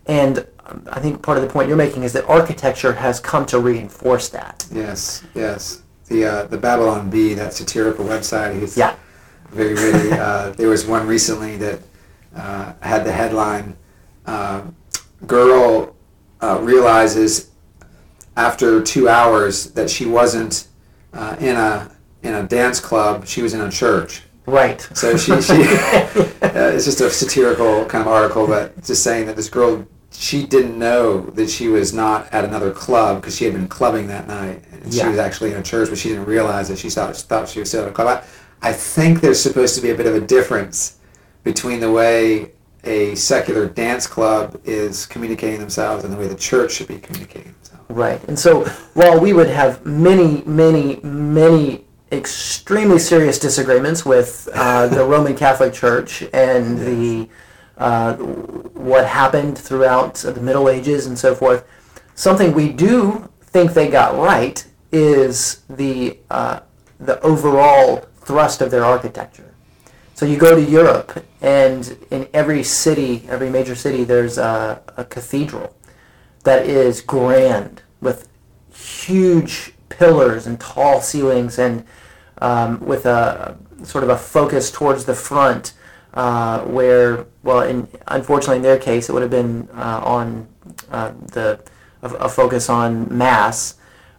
And 0.07 0.45
um, 0.65 0.87
I 0.91 0.99
think 0.99 1.21
part 1.21 1.37
of 1.37 1.43
the 1.43 1.49
point 1.49 1.67
you're 1.67 1.77
making 1.77 2.01
is 2.03 2.11
that 2.13 2.25
architecture 2.27 2.93
has 2.93 3.19
come 3.19 3.45
to 3.47 3.59
reinforce 3.59 4.29
that. 4.29 4.65
Yes, 4.71 5.23
yes. 5.35 5.83
The 6.07 6.25
uh, 6.25 6.43
the 6.47 6.57
Babylon 6.57 7.09
Bee, 7.09 7.35
that 7.35 7.53
satirical 7.53 8.03
website. 8.05 8.59
He's 8.59 8.75
Yeah. 8.75 8.95
very 9.51 9.75
really. 9.75 10.11
Uh, 10.11 10.49
there 10.51 10.67
was 10.69 10.85
one 10.85 11.05
recently 11.07 11.55
that 11.57 11.79
uh, 12.35 12.73
had 12.81 13.05
the 13.05 13.11
headline: 13.11 13.77
uh, 14.25 14.61
"Girl 15.27 15.95
uh, 16.41 16.57
realizes 16.61 17.51
after 18.35 18.81
two 18.81 19.07
hours 19.07 19.71
that 19.73 19.89
she 19.89 20.05
wasn't 20.05 20.67
uh, 21.13 21.35
in 21.39 21.55
a 21.55 21.91
in 22.23 22.33
a 22.35 22.43
dance 22.43 22.79
club; 22.79 23.25
she 23.25 23.41
was 23.41 23.53
in 23.53 23.61
a 23.61 23.71
church." 23.71 24.23
Right. 24.45 24.81
So 24.93 25.17
she, 25.17 25.39
she 25.41 25.53
uh, 25.53 26.71
it's 26.73 26.85
just 26.85 27.01
a 27.01 27.09
satirical 27.09 27.85
kind 27.85 28.01
of 28.01 28.07
article, 28.07 28.47
but 28.47 28.83
just 28.83 29.03
saying 29.03 29.27
that 29.27 29.35
this 29.35 29.49
girl, 29.49 29.85
she 30.11 30.45
didn't 30.45 30.77
know 30.77 31.21
that 31.21 31.49
she 31.49 31.67
was 31.67 31.93
not 31.93 32.31
at 32.33 32.43
another 32.43 32.71
club 32.71 33.21
because 33.21 33.37
she 33.37 33.45
had 33.45 33.53
been 33.53 33.67
clubbing 33.67 34.07
that 34.07 34.27
night. 34.27 34.63
And 34.71 34.93
Yeah. 34.93 35.03
She 35.03 35.09
was 35.09 35.19
actually 35.19 35.51
in 35.51 35.57
a 35.57 35.63
church, 35.63 35.89
but 35.89 35.97
she 35.97 36.09
didn't 36.09 36.25
realize 36.25 36.67
that 36.69 36.79
she 36.79 36.89
thought, 36.89 37.15
thought 37.15 37.49
she 37.49 37.59
was 37.59 37.69
still 37.69 37.83
at 37.83 37.89
a 37.89 37.91
club. 37.91 38.23
I, 38.61 38.69
I 38.69 38.73
think 38.73 39.21
there's 39.21 39.41
supposed 39.41 39.75
to 39.75 39.81
be 39.81 39.91
a 39.91 39.95
bit 39.95 40.05
of 40.05 40.15
a 40.15 40.21
difference 40.21 40.97
between 41.43 41.79
the 41.79 41.91
way 41.91 42.51
a 42.83 43.15
secular 43.15 43.67
dance 43.67 44.07
club 44.07 44.59
is 44.63 45.05
communicating 45.05 45.59
themselves 45.59 46.03
and 46.03 46.11
the 46.11 46.17
way 46.17 46.27
the 46.27 46.35
church 46.35 46.73
should 46.73 46.87
be 46.87 46.97
communicating. 46.97 47.53
Right. 47.91 48.23
And 48.27 48.39
so 48.39 48.63
while 48.93 49.19
we 49.19 49.33
would 49.33 49.49
have 49.49 49.85
many, 49.85 50.43
many, 50.45 50.99
many 51.03 51.85
extremely 52.11 52.99
serious 52.99 53.37
disagreements 53.39 54.05
with 54.05 54.47
uh, 54.53 54.87
the 54.87 55.03
Roman 55.13 55.35
Catholic 55.35 55.73
Church 55.73 56.23
and 56.33 56.79
the 56.79 57.29
uh, 57.77 58.15
what 58.15 59.07
happened 59.07 59.57
throughout 59.57 60.15
the 60.15 60.39
Middle 60.39 60.69
Ages 60.69 61.07
and 61.07 61.17
so 61.17 61.33
forth, 61.33 61.65
something 62.15 62.53
we 62.53 62.71
do 62.71 63.27
think 63.41 63.73
they 63.73 63.89
got 63.89 64.15
right 64.15 64.65
is 64.91 65.63
the 65.69 66.17
uh, 66.29 66.59
the 66.99 67.19
overall 67.21 68.05
thrust 68.19 68.61
of 68.61 68.71
their 68.71 68.85
architecture. 68.85 69.51
So 70.13 70.27
you 70.27 70.37
go 70.37 70.55
to 70.55 70.61
Europe, 70.61 71.25
and 71.41 71.97
in 72.11 72.27
every 72.33 72.63
city, 72.63 73.25
every 73.27 73.49
major 73.49 73.73
city, 73.73 74.03
there's 74.03 74.37
a, 74.37 74.79
a 74.95 75.03
cathedral 75.03 75.75
that 76.43 76.65
is 76.65 77.01
grand 77.01 77.81
with 78.01 78.27
huge 78.73 79.73
pillars 79.89 80.47
and 80.47 80.59
tall 80.59 81.01
ceilings 81.01 81.59
and 81.59 81.85
um, 82.39 82.79
with 82.79 83.05
a 83.05 83.57
sort 83.83 84.03
of 84.03 84.09
a 84.09 84.17
focus 84.17 84.71
towards 84.71 85.05
the 85.05 85.13
front 85.13 85.73
uh, 86.13 86.61
where 86.61 87.25
well 87.43 87.61
in, 87.61 87.87
unfortunately 88.07 88.57
in 88.57 88.63
their 88.63 88.77
case 88.77 89.09
it 89.09 89.13
would 89.13 89.21
have 89.21 89.31
been 89.31 89.67
uh, 89.73 90.01
on 90.03 90.47
uh, 90.91 91.11
the 91.31 91.63
a, 92.01 92.09
a 92.15 92.29
focus 92.29 92.69
on 92.69 93.15
mass 93.15 93.75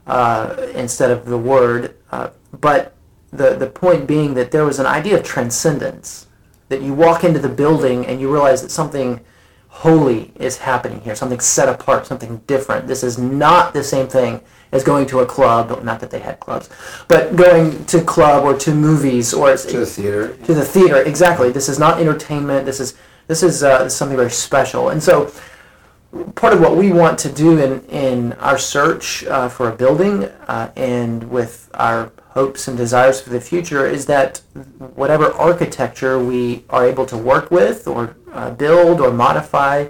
uh, 0.06 0.54
instead 0.74 1.10
of 1.10 1.24
the 1.26 1.38
word 1.38 1.96
uh, 2.10 2.28
but 2.60 2.94
the 3.32 3.54
the 3.54 3.66
point 3.66 4.06
being 4.06 4.34
that 4.34 4.50
there 4.50 4.64
was 4.64 4.78
an 4.78 4.86
idea 4.86 5.18
of 5.18 5.24
transcendence 5.24 6.26
that 6.68 6.80
you 6.82 6.94
walk 6.94 7.24
into 7.24 7.38
the 7.38 7.48
building 7.48 8.06
and 8.06 8.20
you 8.20 8.32
realize 8.32 8.62
that 8.62 8.70
something 8.70 9.20
holy 9.72 10.30
is 10.36 10.58
happening 10.58 11.00
here, 11.00 11.14
something 11.16 11.40
set 11.40 11.68
apart, 11.68 12.06
something 12.06 12.36
different. 12.46 12.86
This 12.86 13.02
is 13.02 13.18
not 13.18 13.72
the 13.72 13.82
same 13.82 14.06
thing 14.06 14.40
as 14.70 14.84
going 14.84 15.06
to 15.06 15.20
a 15.20 15.26
club, 15.26 15.82
not 15.82 15.98
that 16.00 16.10
they 16.10 16.20
had 16.20 16.38
clubs, 16.40 16.68
but 17.08 17.34
going 17.36 17.84
to 17.86 18.02
club 18.02 18.44
or 18.44 18.56
to 18.58 18.74
movies 18.74 19.32
or 19.34 19.56
To 19.56 19.78
the 19.80 19.86
theater. 19.86 20.36
to 20.46 20.54
the 20.54 20.64
theater. 20.64 21.02
Exactly. 21.02 21.50
This 21.50 21.68
is 21.68 21.78
not 21.78 22.00
entertainment. 22.00 22.64
This 22.66 22.80
is 22.80 22.94
this 23.28 23.42
is 23.42 23.62
uh, 23.62 23.88
something 23.88 24.16
very 24.16 24.30
special. 24.30 24.90
And 24.90 25.02
so, 25.02 25.32
part 26.34 26.52
of 26.52 26.60
what 26.60 26.76
we 26.76 26.92
want 26.92 27.18
to 27.20 27.32
do 27.32 27.58
in 27.58 27.80
in 27.86 28.32
our 28.34 28.58
search 28.58 29.24
uh, 29.24 29.48
for 29.48 29.68
a 29.70 29.74
building 29.74 30.24
uh, 30.48 30.70
and 30.76 31.30
with 31.30 31.70
our 31.74 32.12
hopes 32.34 32.68
and 32.68 32.76
desires 32.76 33.20
for 33.20 33.30
the 33.30 33.40
future 33.40 33.86
is 33.86 34.06
that 34.06 34.40
whatever 34.94 35.32
architecture 35.32 36.18
we 36.18 36.64
are 36.70 36.86
able 36.86 37.06
to 37.06 37.16
work 37.16 37.50
with 37.50 37.86
or 37.86 38.16
uh, 38.32 38.50
build 38.50 39.00
or 39.00 39.12
modify 39.12 39.86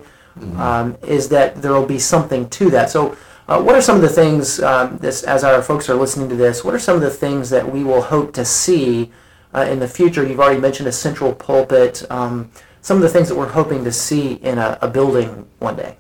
um, 0.57 0.96
is 1.07 1.28
that 1.28 1.61
there 1.62 1.72
will 1.72 1.87
be 1.87 1.98
something 1.98 2.48
to 2.50 2.70
that. 2.70 2.90
So. 2.90 3.16
Uh, 3.48 3.61
what 3.61 3.74
are 3.74 3.83
some 3.83 3.96
of 3.96 4.02
the 4.02 4.09
things, 4.09 4.62
um, 4.62 4.96
this, 4.98 5.24
as 5.24 5.42
our 5.42 5.61
folks 5.61 5.90
are 5.90 5.96
listening 5.96 6.28
to 6.28 6.37
this, 6.37 6.62
what 6.64 6.72
are 6.72 6.78
some 6.78 6.94
of 6.94 7.02
the 7.02 7.11
things 7.11 7.50
that 7.50 7.70
we 7.70 7.83
will 7.83 8.00
hope 8.00 8.33
to 8.33 8.44
see 8.44 9.11
uh, 9.52 9.66
in 9.68 9.81
the 9.81 9.88
future? 9.88 10.24
You've 10.24 10.38
already 10.38 10.61
mentioned 10.61 10.88
a 10.88 10.92
central 10.92 11.35
pulpit. 11.35 12.09
Um, 12.09 12.52
some 12.83 12.96
of 12.96 13.02
the 13.02 13.09
things 13.09 13.28
that 13.28 13.37
we're 13.37 13.48
hoping 13.48 13.83
to 13.85 13.92
see 13.92 14.35
in 14.35 14.59
a, 14.59 14.78
a 14.81 14.88
building 14.88 15.46
one 15.59 15.74
day. 15.74 15.96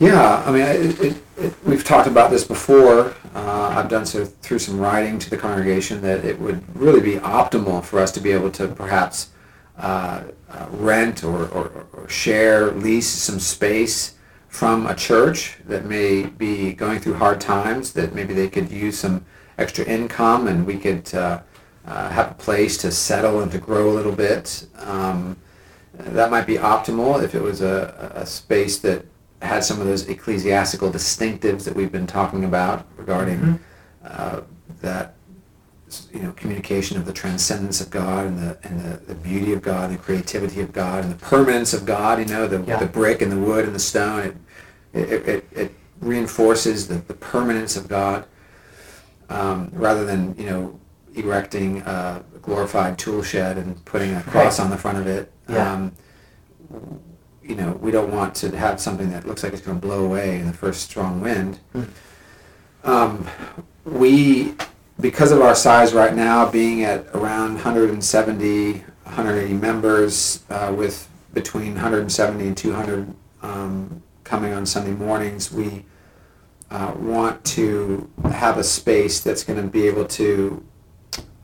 Yeah, 0.00 0.42
I 0.46 0.50
mean, 0.50 0.62
it, 0.62 1.00
it, 1.00 1.22
it, 1.36 1.54
we've 1.62 1.84
talked 1.84 2.08
about 2.08 2.30
this 2.30 2.42
before. 2.42 3.14
Uh, 3.34 3.74
I've 3.76 3.90
done 3.90 4.06
so 4.06 4.24
through 4.24 4.60
some 4.60 4.80
writing 4.80 5.18
to 5.18 5.28
the 5.28 5.36
congregation 5.36 6.00
that 6.00 6.24
it 6.24 6.40
would 6.40 6.64
really 6.74 7.02
be 7.02 7.16
optimal 7.16 7.84
for 7.84 8.00
us 8.00 8.10
to 8.12 8.20
be 8.20 8.32
able 8.32 8.50
to 8.52 8.68
perhaps 8.68 9.28
uh, 9.76 10.22
uh, 10.48 10.66
rent 10.70 11.22
or, 11.22 11.48
or, 11.48 11.86
or 11.92 12.08
share, 12.08 12.70
lease 12.70 13.08
some 13.10 13.38
space 13.38 14.14
from 14.48 14.86
a 14.86 14.94
church 14.94 15.58
that 15.66 15.84
may 15.84 16.22
be 16.24 16.72
going 16.72 16.98
through 16.98 17.14
hard 17.14 17.38
times, 17.38 17.92
that 17.92 18.14
maybe 18.14 18.32
they 18.32 18.48
could 18.48 18.70
use 18.70 18.98
some 18.98 19.22
extra 19.58 19.84
income 19.84 20.48
and 20.48 20.66
we 20.66 20.78
could 20.78 21.14
uh, 21.14 21.42
uh, 21.86 22.08
have 22.08 22.30
a 22.30 22.34
place 22.34 22.78
to 22.78 22.90
settle 22.90 23.42
and 23.42 23.52
to 23.52 23.58
grow 23.58 23.90
a 23.90 23.92
little 23.92 24.16
bit. 24.16 24.66
Um, 24.78 25.36
that 25.92 26.30
might 26.30 26.46
be 26.46 26.54
optimal 26.54 27.22
if 27.22 27.34
it 27.34 27.42
was 27.42 27.60
a, 27.60 28.12
a 28.14 28.24
space 28.24 28.78
that 28.78 29.04
had 29.42 29.64
some 29.64 29.80
of 29.80 29.86
those 29.86 30.08
ecclesiastical 30.08 30.90
distinctives 30.90 31.64
that 31.64 31.74
we've 31.74 31.92
been 31.92 32.06
talking 32.06 32.44
about 32.44 32.86
regarding 32.96 33.58
uh, 34.04 34.40
that 34.82 35.14
you 36.12 36.20
know 36.20 36.32
communication 36.32 36.96
of 36.96 37.04
the 37.04 37.12
transcendence 37.12 37.80
of 37.80 37.90
God 37.90 38.26
and 38.26 38.38
the 38.38 38.58
and 38.62 38.80
the, 38.80 38.96
the 39.06 39.14
beauty 39.14 39.52
of 39.52 39.62
God 39.62 39.90
and 39.90 39.98
the 39.98 40.02
creativity 40.02 40.60
of 40.60 40.72
God 40.72 41.04
and 41.04 41.12
the 41.12 41.16
permanence 41.24 41.72
of 41.74 41.84
God. 41.84 42.18
You 42.18 42.26
know 42.26 42.46
the 42.46 42.62
Yeah. 42.62 42.78
the 42.78 42.86
brick 42.86 43.22
and 43.22 43.32
the 43.32 43.38
wood 43.38 43.64
and 43.64 43.74
the 43.74 43.78
stone. 43.80 44.38
It 44.92 45.10
it, 45.12 45.28
it, 45.28 45.44
it 45.52 45.74
reinforces 46.00 46.88
the, 46.88 46.94
the 46.94 47.14
permanence 47.14 47.76
of 47.76 47.88
God 47.88 48.24
um, 49.28 49.70
rather 49.72 50.04
than 50.04 50.34
you 50.38 50.46
know 50.46 50.78
erecting 51.14 51.80
a 51.82 52.22
glorified 52.40 52.96
tool 52.98 53.22
shed 53.22 53.58
and 53.58 53.82
putting 53.84 54.14
a 54.14 54.22
cross 54.22 54.58
Right. 54.58 54.64
on 54.64 54.70
the 54.70 54.78
front 54.78 54.98
of 54.98 55.06
it. 55.06 55.32
Yeah. 55.48 55.72
Um, 55.72 55.92
you 57.50 57.56
know, 57.56 57.72
we 57.80 57.90
don't 57.90 58.12
want 58.12 58.32
to 58.36 58.56
have 58.56 58.80
something 58.80 59.10
that 59.10 59.26
looks 59.26 59.42
like 59.42 59.52
it's 59.52 59.60
going 59.60 59.80
to 59.80 59.84
blow 59.84 60.04
away 60.04 60.38
in 60.38 60.46
the 60.46 60.52
first 60.52 60.82
strong 60.82 61.20
wind. 61.20 61.58
Mm. 61.74 61.88
Um, 62.84 63.26
we, 63.84 64.54
because 65.00 65.32
of 65.32 65.40
our 65.40 65.56
size 65.56 65.92
right 65.92 66.14
now, 66.14 66.48
being 66.48 66.84
at 66.84 67.08
around 67.08 67.54
170, 67.54 68.72
180 68.72 69.54
members, 69.54 70.44
uh, 70.48 70.72
with 70.76 71.08
between 71.34 71.74
170 71.74 72.46
and 72.46 72.56
200 72.56 73.14
um, 73.42 74.00
coming 74.22 74.52
on 74.52 74.64
Sunday 74.64 74.92
mornings, 74.92 75.52
we 75.52 75.84
uh, 76.70 76.94
want 76.96 77.44
to 77.44 78.08
have 78.30 78.58
a 78.58 78.64
space 78.64 79.18
that's 79.18 79.42
going 79.42 79.60
to 79.60 79.66
be 79.66 79.88
able 79.88 80.04
to 80.04 80.64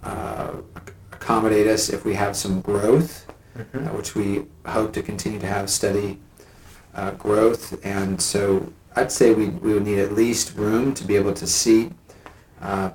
uh, 0.04 0.52
accommodate 1.10 1.66
us 1.66 1.88
if 1.88 2.04
we 2.04 2.14
have 2.14 2.36
some 2.36 2.60
growth 2.60 3.25
uh, 3.74 3.78
which 3.90 4.14
we 4.14 4.46
hope 4.66 4.92
to 4.94 5.02
continue 5.02 5.38
to 5.38 5.46
have 5.46 5.68
steady 5.70 6.18
uh, 6.94 7.12
growth. 7.12 7.78
And 7.84 8.20
so 8.20 8.72
I'd 8.94 9.12
say 9.12 9.34
we, 9.34 9.48
we 9.48 9.74
would 9.74 9.84
need 9.84 9.98
at 9.98 10.12
least 10.12 10.54
room 10.56 10.94
to 10.94 11.04
be 11.04 11.16
able 11.16 11.34
to 11.34 11.46
seat 11.46 11.92
uh, 12.62 12.90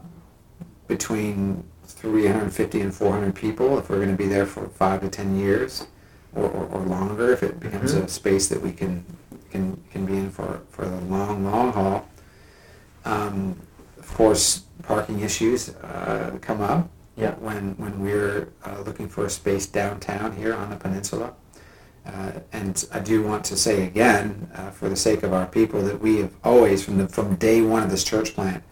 between 0.87 1.63
350 1.85 2.81
and 2.81 2.93
400 2.93 3.35
people 3.35 3.77
if 3.77 3.89
we're 3.89 3.97
going 3.97 4.09
to 4.11 4.17
be 4.17 4.27
there 4.27 4.45
for 4.45 4.67
five 4.69 5.01
to 5.01 5.09
10 5.09 5.37
years 5.37 5.85
or, 6.35 6.45
or, 6.45 6.65
or 6.67 6.79
longer 6.81 7.31
if 7.31 7.43
it 7.43 7.59
becomes 7.59 7.93
Mhm. 7.93 8.05
a 8.05 8.07
space 8.07 8.47
that 8.49 8.61
we 8.61 8.71
can 8.71 9.05
can, 9.51 9.77
can 9.91 10.05
be 10.05 10.15
in 10.17 10.29
for, 10.31 10.61
for 10.69 10.85
the 10.85 11.01
long, 11.01 11.43
long 11.43 11.73
haul. 11.73 12.07
Um, 13.03 13.59
of 13.99 14.07
course, 14.13 14.61
parking 14.83 15.19
issues 15.19 15.69
uh, 15.75 16.37
come 16.41 16.61
up 16.61 16.89
Yeah. 17.17 17.31
when, 17.35 17.77
when 17.77 18.01
we're 18.01 18.49
uh, 18.63 18.81
looking 18.85 19.09
for 19.09 19.25
a 19.25 19.29
space 19.29 19.67
downtown 19.67 20.35
here 20.35 20.53
on 20.53 20.69
the 20.69 20.75
peninsula. 20.77 21.33
Uh, 22.05 22.31
and 22.51 22.85
I 22.91 22.99
do 22.99 23.21
want 23.21 23.45
to 23.45 23.55
say 23.55 23.85
again, 23.85 24.49
uh, 24.55 24.71
for 24.71 24.89
the 24.89 24.95
sake 24.95 25.23
of 25.23 25.33
our 25.33 25.45
people, 25.45 25.81
that 25.83 26.01
we 26.01 26.17
have 26.17 26.33
always, 26.43 26.83
from 26.83 26.97
the 26.97 27.07
from 27.07 27.35
day 27.35 27.61
one 27.61 27.83
of 27.83 27.91
this 27.91 28.03
church 28.03 28.33
plant, 28.33 28.63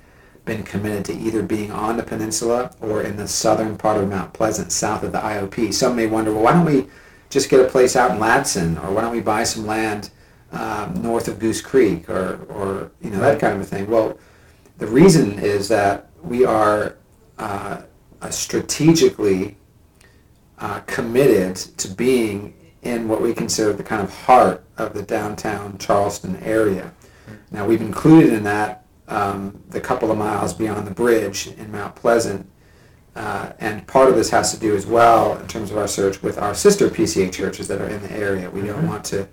been 0.46 0.64
committed 0.64 1.06
to 1.06 1.14
either 1.14 1.44
being 1.44 1.72
on 1.72 1.98
the 1.98 2.04
peninsula 2.04 2.72
or 2.82 3.04
in 3.04 3.18
the 3.18 3.28
southern 3.28 3.78
part 3.78 4.02
of 4.02 4.10
Mount 4.10 4.34
Pleasant, 4.34 4.72
south 4.72 5.04
of 5.04 5.12
the 5.12 5.20
IOP. 5.20 5.72
Some 5.74 5.96
may 5.96 6.08
wonder, 6.08 6.34
well, 6.34 6.44
why 6.44 6.54
don't 6.54 6.66
we 6.66 6.88
just 7.30 7.50
get 7.50 7.60
a 7.64 7.70
place 7.70 7.96
out 7.96 8.12
in 8.12 8.18
Ladson, 8.18 8.84
or 8.84 8.92
why 8.92 9.02
don't 9.02 9.12
we 9.12 9.22
buy 9.22 9.44
some 9.44 9.68
land 9.68 10.10
um, 10.52 11.00
north 11.04 11.28
of 11.28 11.38
Goose 11.38 11.62
Creek, 11.62 12.10
or 12.10 12.44
or 12.50 12.92
you 13.00 13.12
know 13.12 13.20
that 13.20 13.40
kind 13.40 13.54
of 13.54 13.62
a 13.62 13.66
thing? 13.66 13.88
Well, 13.88 14.18
the 14.80 14.88
reason 14.88 15.38
is 15.38 15.68
that 15.68 16.10
we 16.24 16.46
are 16.46 16.96
uh, 17.38 17.84
uh, 18.22 18.30
strategically 18.30 19.58
uh, 20.60 20.82
committed 20.82 21.56
to 21.56 21.88
being 21.88 22.54
in 22.82 23.08
what 23.08 23.22
we 23.22 23.34
consider 23.34 23.74
the 23.74 23.84
kind 23.84 24.02
of 24.02 24.14
heart 24.14 24.64
of 24.78 24.94
the 24.94 25.02
downtown 25.02 25.78
Charleston 25.78 26.38
area. 26.38 26.92
Now 27.52 27.66
we've 27.66 27.82
included 27.82 28.34
in 28.34 28.44
that 28.44 28.86
um, 29.08 29.62
the 29.70 29.82
couple 29.82 30.12
of 30.12 30.18
miles 30.18 30.54
beyond 30.54 30.86
the 30.88 30.92
bridge 30.92 31.48
in 31.48 31.72
Mount 31.72 31.96
Pleasant, 31.96 32.50
uh, 33.16 33.52
and 33.60 33.86
part 33.88 34.08
of 34.10 34.16
this 34.16 34.30
has 34.30 34.54
to 34.54 34.60
do 34.60 34.76
as 34.76 34.86
well 34.86 35.38
in 35.38 35.48
terms 35.48 35.72
of 35.72 35.78
our 35.78 35.88
search 35.88 36.22
with 36.22 36.38
our 36.38 36.54
sister 36.54 36.90
PCA 36.90 37.32
churches 37.32 37.68
that 37.68 37.82
are 37.82 37.90
in 37.90 38.02
the 38.02 38.12
area. 38.12 38.50
We 38.50 38.62
don't 38.62 38.84
Mhm. 38.84 38.88
want 38.88 39.04
to 39.06 39.28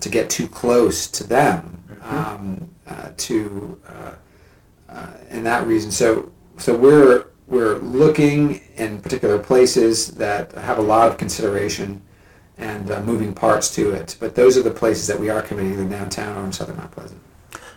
to 0.00 0.08
get 0.08 0.28
too 0.28 0.48
close 0.48 1.06
to 1.06 1.22
them 1.22 1.78
Mhm. 1.88 2.12
um, 2.12 2.68
uh, 2.88 3.10
to 3.16 3.78
uh, 3.88 4.92
uh, 4.92 5.06
in 5.30 5.44
that 5.44 5.66
reason. 5.66 5.90
So 5.92 6.30
so 6.58 6.74
we're 6.76 7.24
we're 7.52 7.76
looking 7.80 8.62
in 8.76 8.98
particular 9.02 9.38
places 9.38 10.12
that 10.12 10.52
have 10.52 10.78
a 10.78 10.82
lot 10.82 11.06
of 11.10 11.18
consideration 11.18 12.00
and 12.56 12.90
uh, 12.90 13.00
moving 13.02 13.34
parts 13.34 13.74
to 13.74 13.90
it. 13.90 14.16
But 14.18 14.34
those 14.34 14.56
are 14.56 14.62
the 14.62 14.70
places 14.70 15.06
that 15.08 15.20
we 15.20 15.28
are 15.28 15.42
committing 15.42 15.72
either 15.74 15.84
downtown 15.84 16.36
or 16.38 16.44
in 16.46 16.52
southern 16.52 16.78
Mount 16.78 16.90
Pleasant. 16.92 17.20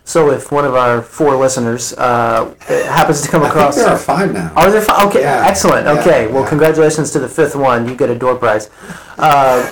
So 0.06 0.30
if 0.32 0.52
one 0.52 0.66
of 0.66 0.76
our 0.76 1.02
four 1.02 1.36
listeners 1.36 1.92
uh, 1.98 2.54
happens 2.60 3.22
to 3.24 3.28
come 3.30 3.44
across, 3.44 3.76
there 3.76 3.88
are 3.90 3.98
five 3.98 4.32
now. 4.34 4.54
are 4.56 4.72
there 4.72 4.82
five? 4.82 5.08
Okay, 5.08 5.22
Yeah. 5.22 5.46
excellent. 5.48 5.86
Yeah, 5.88 6.00
Okay, 6.00 6.28
well, 6.28 6.44
yeah. 6.44 6.50
congratulations 6.50 7.12
to 7.12 7.20
the 7.20 7.28
fifth 7.28 7.56
one. 7.56 7.90
You 7.90 7.96
get 7.96 8.10
a 8.10 8.16
door 8.18 8.36
prize. 8.36 8.70
Uh, 9.18 9.68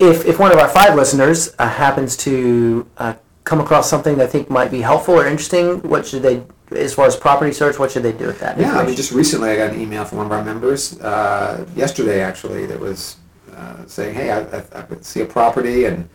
if 0.00 0.26
if 0.26 0.38
one 0.40 0.50
of 0.52 0.58
our 0.58 0.68
five 0.68 0.94
listeners 0.96 1.54
uh, 1.58 1.68
happens 1.68 2.16
to 2.18 2.86
uh, 2.98 3.14
come 3.48 3.60
across 3.60 3.88
something 3.88 4.18
they 4.18 4.26
think 4.26 4.50
might 4.50 4.70
be 4.70 4.82
helpful 4.82 5.14
or 5.14 5.26
interesting, 5.26 5.80
what 5.88 6.06
should 6.06 6.22
they, 6.22 6.42
as 6.76 6.92
far 6.92 7.06
as 7.06 7.16
property 7.16 7.50
search, 7.50 7.78
what 7.78 7.90
should 7.90 8.02
they 8.02 8.12
do 8.12 8.26
with 8.26 8.38
that? 8.40 8.60
Yeah, 8.60 8.78
I 8.78 8.84
mean, 8.84 8.94
just 8.94 9.10
recently 9.10 9.48
I 9.48 9.56
got 9.56 9.72
an 9.72 9.80
email 9.80 10.04
from 10.04 10.18
one 10.18 10.26
of 10.26 10.32
our 10.32 10.44
members 10.44 11.00
uh, 11.00 11.66
yesterday, 11.74 12.20
actually, 12.20 12.66
that 12.66 12.78
was 12.78 13.16
uh, 13.56 13.86
saying, 13.86 14.14
"Hey, 14.14 14.30
I, 14.30 14.40
I, 14.40 14.62
I 14.74 14.84
see 15.00 15.22
a 15.22 15.24
property, 15.24 15.86
and 15.86 16.06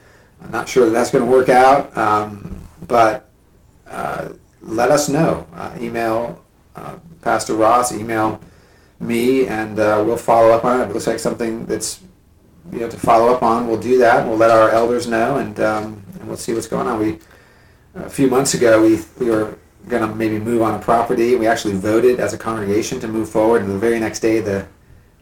I'm 0.43 0.51
not 0.51 0.69
sure 0.69 0.85
that 0.85 0.91
that's 0.91 1.09
going 1.09 1.25
to 1.25 1.31
work 1.31 1.49
out, 1.49 1.97
um, 1.97 2.61
but 2.87 3.31
uh, 3.87 4.29
let 4.61 4.91
us 4.91 5.09
know. 5.09 5.47
Uh, 5.55 5.75
email 5.79 6.39
uh, 6.75 6.97
Pastor 7.23 7.55
Ross, 7.55 7.91
email 7.91 8.39
me, 8.99 9.47
and 9.47 9.79
uh, 9.79 10.03
we'll 10.05 10.17
follow 10.17 10.51
up 10.51 10.65
on 10.65 10.81
it. 10.81 10.83
If 10.83 10.89
it 10.91 10.93
looks 10.93 11.07
like 11.07 11.19
something 11.19 11.65
that's 11.65 11.99
you 12.71 12.79
know 12.79 12.89
to 12.89 12.97
follow 12.97 13.33
up 13.33 13.41
on. 13.41 13.67
We'll 13.67 13.81
do 13.81 13.97
that. 13.97 14.27
We'll 14.27 14.37
let 14.37 14.51
our 14.51 14.69
elders 14.69 15.07
know, 15.07 15.37
and 15.37 15.59
um, 15.59 16.02
and 16.23 16.29
we'll 16.29 16.37
see 16.37 16.53
what's 16.53 16.67
going 16.67 16.87
on. 16.87 16.99
We 16.99 17.19
a 17.95 18.09
few 18.09 18.27
months 18.29 18.53
ago 18.53 18.81
we 18.81 18.99
we 19.19 19.29
were 19.29 19.57
going 19.89 20.07
to 20.07 20.15
maybe 20.15 20.39
move 20.39 20.61
on 20.61 20.73
a 20.73 20.79
property. 20.79 21.35
We 21.35 21.45
actually 21.45 21.73
voted 21.75 22.19
as 22.21 22.33
a 22.33 22.37
congregation 22.37 23.01
to 23.01 23.07
move 23.09 23.29
forward, 23.29 23.61
and 23.61 23.69
the 23.69 23.77
very 23.77 23.99
next 23.99 24.21
day 24.21 24.39
the 24.39 24.65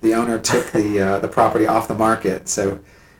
the 0.01 0.13
owner 0.13 0.37
took 0.39 0.67
the 0.71 0.99
uh, 1.01 1.19
the 1.19 1.27
property 1.27 1.65
off 1.65 1.87
the 1.87 1.95
market. 1.95 2.47
So 2.47 2.79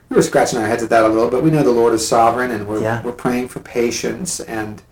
we 0.09 0.15
were 0.15 0.21
scratching 0.21 0.59
our 0.59 0.67
heads 0.67 0.83
at 0.83 0.89
that 0.91 1.03
a 1.03 1.07
little, 1.07 1.29
but 1.31 1.41
we 1.43 1.49
know 1.49 1.63
the 1.63 1.71
Lord 1.71 1.93
is 1.93 2.07
sovereign, 2.07 2.51
and 2.51 2.67
we're 2.67 2.81
Yeah. 2.81 3.01
we're 3.01 3.11
praying 3.13 3.47
for 3.47 3.59
patience. 3.59 4.39
And 4.39 4.83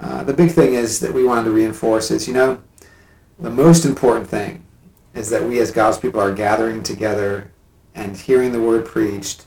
uh, 0.00 0.22
the 0.22 0.32
big 0.34 0.52
thing 0.52 0.74
is 0.74 1.00
that 1.00 1.12
we 1.12 1.24
wanted 1.24 1.44
to 1.44 1.50
reinforce 1.50 2.10
is 2.12 2.28
you 2.28 2.34
know 2.34 2.58
the 3.40 3.50
most 3.50 3.84
important 3.84 4.28
thing 4.28 4.62
is 5.14 5.30
that 5.30 5.42
we 5.42 5.58
as 5.58 5.72
God's 5.72 5.98
people 5.98 6.20
are 6.20 6.32
gathering 6.32 6.82
together 6.84 7.50
and 7.94 8.16
hearing 8.16 8.52
the 8.52 8.60
word 8.60 8.84
preached 8.86 9.46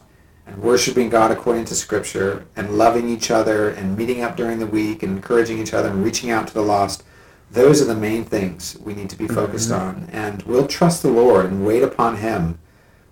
and 0.49 0.61
worshiping 0.63 1.09
God 1.09 1.31
according 1.31 1.65
to 1.65 1.75
Scripture 1.75 2.45
and 2.55 2.77
loving 2.77 3.07
each 3.07 3.29
other 3.31 3.69
and 3.69 3.97
meeting 3.97 4.21
up 4.21 4.35
during 4.35 4.59
the 4.59 4.65
week 4.65 5.03
and 5.03 5.17
encouraging 5.17 5.59
each 5.59 5.73
other 5.73 5.89
and 5.89 6.03
reaching 6.03 6.31
out 6.31 6.47
to 6.47 6.53
the 6.53 6.61
lost. 6.61 7.03
Those 7.51 7.81
are 7.81 7.85
the 7.85 7.95
main 7.95 8.25
things 8.25 8.77
we 8.83 8.93
need 8.93 9.09
to 9.09 9.15
be 9.17 9.27
focused 9.27 9.69
Mhm. 9.69 9.79
on. 9.79 10.07
And 10.11 10.43
we'll 10.43 10.67
trust 10.67 11.01
the 11.03 11.09
Lord 11.11 11.45
and 11.45 11.65
wait 11.65 11.83
upon 11.83 12.17
Him 12.17 12.57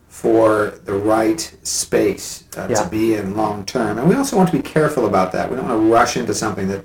for 0.07 0.73
the 0.85 0.93
right 0.93 1.51
space 1.63 2.43
uh, 2.57 2.67
Yeah. 2.69 2.83
to 2.83 2.89
be 2.89 3.13
in 3.13 3.35
long 3.35 3.65
term. 3.65 3.97
And 3.99 4.07
we 4.09 4.15
also 4.15 4.35
want 4.35 4.49
to 4.49 4.55
be 4.55 4.63
careful 4.63 5.05
about 5.05 5.31
that. 5.33 5.49
We 5.49 5.55
don't 5.57 5.67
want 5.67 5.79
to 5.81 5.91
rush 5.93 6.17
into 6.17 6.33
something 6.33 6.67
that 6.69 6.81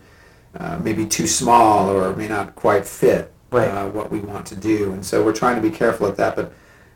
uh, 0.59 0.77
may 0.83 0.93
be 0.93 1.07
too 1.07 1.27
small 1.27 1.88
or 1.88 2.15
may 2.15 2.29
not 2.29 2.55
quite 2.55 2.85
fit 2.87 3.33
Right. 3.51 3.69
uh, 3.69 3.87
what 3.87 4.11
we 4.12 4.19
want 4.21 4.45
to 4.47 4.55
do. 4.57 4.93
And 4.93 5.03
so 5.05 5.23
we're 5.23 5.33
trying 5.33 5.57
to 5.57 5.62
be 5.62 5.71
careful 5.71 6.07
at 6.07 6.17
that. 6.19 6.37
But 6.37 6.53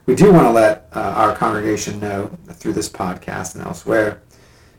we 0.07 0.15
do 0.15 0.33
want 0.33 0.47
to 0.47 0.51
let 0.51 0.89
uh, 0.95 1.01
our 1.01 1.35
congregation 1.35 1.99
know 2.01 2.31
through 2.53 2.73
this 2.73 2.89
podcast 2.89 3.57
and 3.57 3.65
elsewhere 3.65 4.23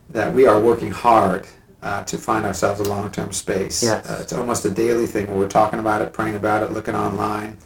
that 0.09 0.33
we 0.33 0.47
are 0.47 0.59
working 0.59 0.89
hard 0.89 1.45
uh, 1.81 2.03
to 2.05 2.17
find 2.17 2.45
ourselves 2.45 2.79
a 2.79 2.83
long-term 2.83 3.33
space. 3.33 3.83
Yes. 3.83 4.09
Uh, 4.09 4.19
it's 4.21 4.33
almost 4.33 4.65
a 4.65 4.69
daily 4.69 5.05
thing 5.05 5.27
where 5.27 5.37
we're 5.37 5.49
talking 5.49 5.79
about 5.79 6.01
it, 6.01 6.13
praying 6.13 6.35
about 6.35 6.63
it, 6.63 6.71
looking 6.71 6.95
online. 6.95 7.57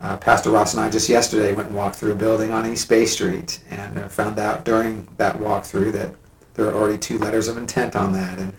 Uh, 0.00 0.16
Pastor 0.16 0.50
Ross 0.50 0.74
and 0.74 0.82
I 0.82 0.90
just 0.90 1.08
yesterday 1.08 1.52
went 1.52 1.68
and 1.68 1.76
walked 1.76 1.96
through 1.96 2.12
a 2.12 2.16
building 2.16 2.50
on 2.50 2.66
East 2.66 2.88
Bay 2.88 3.06
Street 3.06 3.60
and 3.70 3.98
uh, 3.98 4.08
found 4.08 4.38
out 4.38 4.64
during 4.64 5.06
that 5.18 5.36
walkthrough 5.36 5.92
that 5.92 6.14
there 6.54 6.66
are 6.66 6.74
already 6.74 6.98
two 6.98 7.18
letters 7.18 7.46
of 7.46 7.56
intent 7.56 7.94
on 7.94 8.12
that. 8.14 8.38
And 8.38 8.52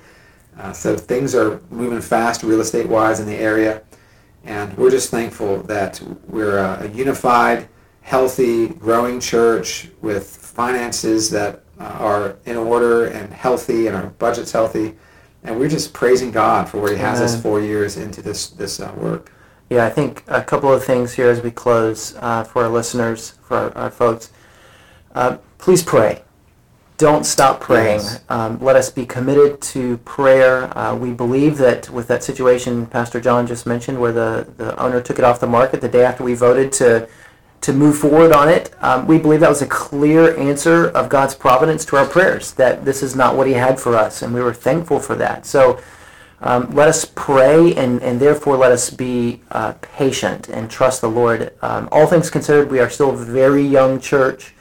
uh, 0.60 0.74
so 0.74 0.96
things 0.96 1.36
are 1.36 1.60
moving 1.70 2.02
fast 2.02 2.44
real 2.44 2.62
estate-wise 2.62 3.20
in 3.20 3.26
the 3.26 3.36
area. 3.36 3.82
And 4.46 4.78
we're 4.78 4.92
just 4.92 5.10
thankful 5.10 5.64
that 5.64 6.02
we're 6.28 6.60
a, 6.60 6.84
a 6.84 6.88
unified, 6.90 7.68
healthy, 8.04 8.68
growing 8.68 9.20
church 9.20 9.90
with 10.02 10.28
finances 10.28 11.30
that 11.32 11.64
uh, 11.80 11.84
are 11.84 12.36
in 12.46 12.56
order 12.56 13.06
and 13.06 13.34
healthy, 13.34 13.88
and 13.88 13.96
our 13.96 14.08
budget's 14.08 14.52
healthy. 14.52 14.94
And 15.44 15.60
we're 15.60 15.70
just 15.70 15.94
praising 15.94 16.32
God 16.32 16.70
for 16.70 16.80
where 16.80 16.92
He 16.92 17.00
has 17.00 17.20
us 17.20 17.32
Amen. 17.32 17.42
four 17.42 17.60
years 17.62 17.98
into 17.98 18.22
this 18.22 18.50
this 18.50 18.80
uh, 18.80 18.94
work. 18.98 19.32
Yeah, 19.70 19.86
I 19.86 19.90
think 19.90 20.24
a 20.28 20.44
couple 20.44 20.72
of 20.72 20.84
things 20.84 21.14
here 21.14 21.30
as 21.30 21.42
we 21.42 21.50
close 21.50 22.16
uh, 22.18 22.44
for 22.44 22.64
our 22.64 22.70
listeners, 22.70 23.32
for 23.42 23.58
our, 23.58 23.78
our 23.78 23.92
folks. 23.92 24.32
Uh, 25.16 25.38
please 25.58 25.82
pray. 25.82 26.22
Don't 26.98 27.26
stop 27.26 27.60
praying. 27.60 28.00
Yes. 28.00 28.24
Um, 28.30 28.60
let 28.60 28.76
us 28.76 28.90
be 28.92 29.06
committed 29.06 29.62
to 29.62 29.98
prayer. 30.00 30.78
Uh, 30.78 30.96
we 30.96 31.12
believe 31.12 31.58
that 31.58 31.90
with 31.90 32.08
that 32.08 32.24
situation 32.24 32.86
Pastor 32.86 33.20
John 33.20 33.48
just 33.48 33.66
mentioned, 33.66 34.00
where 34.00 34.12
the, 34.12 34.48
the 34.58 34.80
owner 34.80 35.02
took 35.02 35.18
it 35.18 35.26
off 35.26 35.40
the 35.40 35.48
market 35.48 35.82
the 35.82 35.90
day 35.90 36.06
after 36.06 36.24
we 36.24 36.36
voted 36.36 36.72
to 36.74 37.10
to 37.64 37.74
move 37.74 37.98
forward 37.98 38.32
on 38.32 38.48
it, 38.50 38.74
um, 38.82 39.08
we 39.08 39.18
believe 39.18 39.40
that 39.40 39.50
was 39.50 39.62
a 39.62 39.68
clear 39.68 40.38
answer 40.38 40.90
of 40.90 41.10
God's 41.10 41.34
providence 41.34 41.84
to 41.86 41.98
our 41.98 42.06
prayers. 42.06 42.54
That 42.54 42.86
this 42.86 43.02
is 43.02 43.16
not 43.16 43.36
what 43.36 43.48
He 43.48 43.54
had 43.54 43.80
for 43.80 43.96
us, 43.96 44.22
and 44.22 44.34
we 44.34 44.42
were 44.42 44.54
thankful 44.54 45.00
for 45.00 45.16
that. 45.16 45.46
So. 45.46 45.82
Um, 46.46 46.76
let 46.76 46.90
us 46.90 47.06
pray 47.06 47.74
and, 47.76 48.04
and 48.04 48.20
therefore 48.20 48.58
let 48.58 48.74
us 48.74 48.90
be 48.90 49.40
uh, 49.52 49.76
patient 49.82 50.50
and 50.50 50.70
trust 50.70 51.00
the 51.00 51.08
Lord. 51.08 51.54
Um, 51.62 51.88
all 51.90 52.06
things 52.06 52.30
considered, 52.30 52.70
we 52.70 52.82
are 52.82 52.90
still 52.90 53.12
a 53.12 53.16
very 53.16 53.66
young 53.66 53.98
church. 53.98 54.54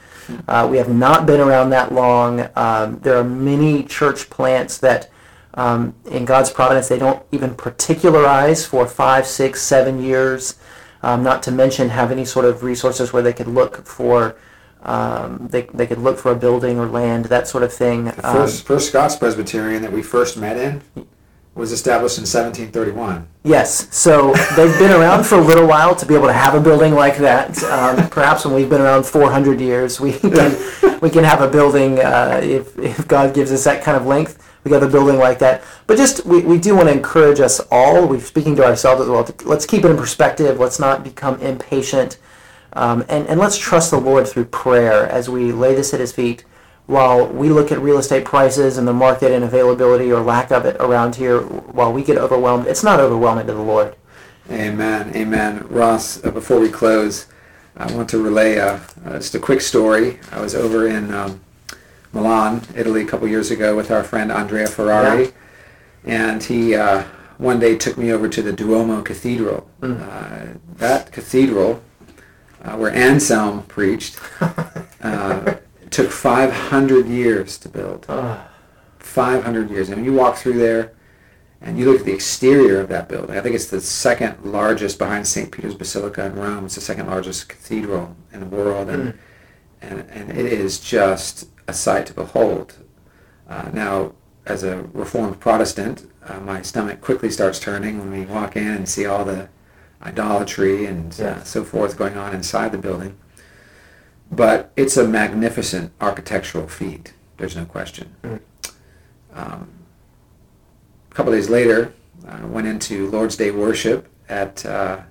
Uh, 0.47 0.67
we 0.69 0.77
have 0.77 0.89
not 0.89 1.25
been 1.25 1.41
around 1.41 1.71
that 1.71 1.91
long. 1.91 2.47
Um, 2.55 2.99
there 2.99 3.17
are 3.17 3.23
many 3.23 3.83
church 3.83 4.29
plants 4.29 4.77
that, 4.77 5.09
um, 5.55 5.93
in 6.09 6.25
God's 6.25 6.49
providence, 6.49 6.87
they 6.87 6.99
don't 6.99 7.21
even 7.31 7.53
particularize 7.55 8.65
for 8.65 8.87
five, 8.87 9.27
six, 9.27 9.61
seven 9.61 10.01
years. 10.01 10.55
Um, 11.03 11.21
not 11.21 11.43
to 11.43 11.51
mention 11.51 11.89
have 11.89 12.11
any 12.11 12.25
sort 12.25 12.45
of 12.45 12.63
resources 12.63 13.11
where 13.13 13.21
they 13.21 13.33
could 13.33 13.47
look 13.47 13.85
for 13.85 14.35
um, 14.83 15.47
they, 15.49 15.61
they 15.73 15.87
could 15.87 15.99
look 15.99 16.17
for 16.17 16.31
a 16.31 16.35
building 16.35 16.77
or 16.77 16.87
land, 16.87 17.25
that 17.25 17.47
sort 17.47 17.63
of 17.63 17.71
thing. 17.73 18.05
The 18.05 18.27
Um, 18.27 18.35
first 18.35 18.65
first 18.65 18.89
Scots 18.89 19.15
Presbyterian 19.15 19.81
that 19.81 19.91
we 19.93 20.01
first 20.01 20.37
met 20.37 20.57
in 20.57 20.81
was 21.55 21.71
established 21.71 22.17
in 22.17 22.23
1731. 22.23 23.27
Yes, 23.43 23.87
so 23.95 24.33
they've 24.55 24.77
been 24.79 24.91
around 24.91 25.25
for 25.25 25.35
a 25.37 25.41
little 25.41 25.67
while 25.67 25.95
to 25.95 26.05
be 26.05 26.15
able 26.15 26.27
to 26.27 26.33
have 26.33 26.55
a 26.55 26.59
building 26.59 26.93
like 26.93 27.17
that. 27.17 27.61
Um, 27.63 28.09
perhaps 28.09 28.43
when 28.43 28.55
we've 28.55 28.69
been 28.69 28.81
around 28.81 29.05
400 29.05 29.61
years, 29.61 30.01
we 30.01 30.13
can 30.13 30.57
we 31.01 31.09
can 31.09 31.23
have 31.23 31.41
a 31.41 31.47
building 31.47 31.99
uh, 31.99 32.39
if 32.43 32.77
if 32.79 33.07
God 33.07 33.33
gives 33.33 33.51
us 33.51 33.63
that 33.65 33.83
kind 33.83 33.95
of 33.95 34.05
length. 34.05 34.39
We 34.63 34.71
got 34.71 34.83
a 34.83 34.87
building 34.87 35.17
like 35.17 35.39
that. 35.39 35.63
But 35.87 35.97
just 35.97 36.25
we, 36.25 36.41
we 36.41 36.57
do 36.57 36.75
want 36.75 36.89
to 36.89 36.93
encourage 36.93 37.39
us 37.39 37.59
all. 37.71 38.07
We're 38.07 38.19
speaking 38.19 38.55
to 38.57 38.65
ourselves 38.65 39.01
as 39.01 39.07
well. 39.07 39.23
To, 39.23 39.47
let's 39.47 39.65
keep 39.65 39.83
it 39.83 39.91
in 39.91 39.97
perspective. 39.97 40.59
Let's 40.59 40.79
not 40.79 41.03
become 41.03 41.39
impatient, 41.41 42.17
um, 42.73 43.03
and 43.09 43.27
and 43.27 43.39
let's 43.39 43.57
trust 43.57 43.91
the 43.91 43.99
Lord 43.99 44.27
through 44.27 44.45
prayer 44.45 45.07
as 45.07 45.29
we 45.29 45.51
lay 45.51 45.75
this 45.75 45.93
at 45.93 45.99
His 45.99 46.11
feet. 46.11 46.45
While 46.85 47.27
we 47.27 47.49
look 47.49 47.71
at 47.71 47.79
real 47.79 47.97
estate 47.97 48.25
prices 48.25 48.77
and 48.77 48.85
the 48.85 48.93
market 48.93 49.31
and 49.31 49.43
availability 49.45 50.11
or 50.11 50.21
lack 50.21 50.51
of 50.51 50.65
it 50.65 50.75
around 50.81 51.15
here, 51.15 51.39
while 51.39 51.93
we 51.93 52.03
get 52.03 52.17
overwhelmed, 52.17 52.67
it's 52.67 52.83
not 52.83 52.99
overwhelming 52.99 53.47
to 53.47 53.53
the 53.53 53.61
Lord. 53.61 53.95
Amen. 54.51 55.15
Amen. 55.15 55.65
Ross, 55.69 56.23
uh, 56.25 56.31
before 56.31 56.59
we 56.59 56.67
close, 56.67 57.27
I 57.77 57.91
want 57.93 58.09
to 58.09 58.21
relay 58.21 58.59
uh, 58.59 58.79
uh, 59.05 59.13
just 59.13 59.33
a 59.33 59.39
quick 59.39 59.61
story. 59.61 60.19
I 60.31 60.41
was 60.41 60.53
over 60.53 60.87
in 60.87 61.13
um, 61.13 61.39
Milan, 62.13 62.61
Italy, 62.75 63.01
a 63.01 63.05
couple 63.05 63.27
years 63.27 63.51
ago 63.51 63.75
with 63.75 63.91
our 63.91 64.03
friend 64.03 64.31
Andrea 64.31 64.67
Ferrari, 64.67 65.25
yeah. 65.25 66.31
and 66.31 66.43
he 66.43 66.75
uh, 66.75 67.03
one 67.37 67.59
day 67.59 67.75
took 67.75 67.97
me 67.97 68.11
over 68.11 68.29
to 68.29 68.41
the 68.41 68.53
Duomo 68.53 69.01
Cathedral. 69.01 69.69
Mm. 69.81 70.59
that 70.77 71.11
cathedral, 71.11 71.81
uh, 72.63 72.77
where 72.77 72.93
Anselm 72.93 73.63
preached, 73.63 74.19
took 75.89 76.09
500 76.09 77.07
years 77.07 77.57
to 77.57 77.69
build. 77.69 78.05
500 78.99 79.69
years. 79.69 79.91
I 79.91 79.95
mean, 79.95 80.05
you 80.05 80.13
walk 80.13 80.37
through 80.37 80.57
there, 80.57 80.93
and 81.61 81.77
you 81.77 81.89
look 81.89 82.01
at 82.01 82.05
the 82.05 82.13
exterior 82.13 82.79
of 82.81 82.89
that 82.89 83.07
building, 83.09 83.37
I 83.37 83.41
think 83.41 83.55
it's 83.55 83.67
the 83.69 83.81
second 83.81 84.43
largest 84.43 84.99
behind 84.99 85.27
St. 85.27 85.51
Peter's 85.51 85.75
Basilica 85.75 86.25
in 86.25 86.35
Rome. 86.35 86.65
It's 86.65 86.75
the 86.75 86.81
second 86.81 87.07
largest 87.07 87.49
cathedral 87.49 88.15
in 88.31 88.39
the 88.41 88.45
world, 88.45 88.89
and 88.89 89.13
mm. 89.13 89.17
and, 89.81 89.99
and 90.09 90.31
it 90.31 90.45
is 90.45 90.79
just 90.79 91.47
a 91.67 91.73
sight 91.73 92.05
to 92.07 92.13
behold. 92.13 92.77
Uh, 93.47 93.69
now, 93.73 94.13
as 94.45 94.63
a 94.63 94.83
Reformed 94.93 95.39
Protestant, 95.39 96.09
uh, 96.25 96.39
my 96.39 96.61
stomach 96.61 97.01
quickly 97.01 97.29
starts 97.29 97.59
turning 97.59 97.99
when 97.99 98.11
we 98.11 98.25
walk 98.25 98.55
in 98.55 98.67
and 98.67 98.87
see 98.87 99.05
all 99.05 99.25
the 99.25 99.49
idolatry 100.01 100.85
and 100.85 101.19
uh, 101.21 101.43
so 101.43 101.63
forth 101.63 101.97
going 101.97 102.17
on 102.17 102.33
inside 102.33 102.71
the 102.71 102.77
building. 102.77 103.17
But 104.31 104.71
it's 104.75 104.97
a 104.97 105.07
magnificent 105.07 105.91
architectural 106.01 106.67
feat. 106.67 107.13
There's 107.37 107.55
no 107.55 107.65
question. 107.65 108.15
Mm. 108.23 108.39
Um, 109.33 109.69
a 111.11 111.13
couple 111.13 111.31
days 111.31 111.49
later, 111.49 111.93
I 112.27 112.43
went 112.45 112.67
into 112.67 113.09
Lord's 113.09 113.35
Day 113.35 113.51
worship 113.51 114.07
at 114.29 114.65
uh, 114.65 115.01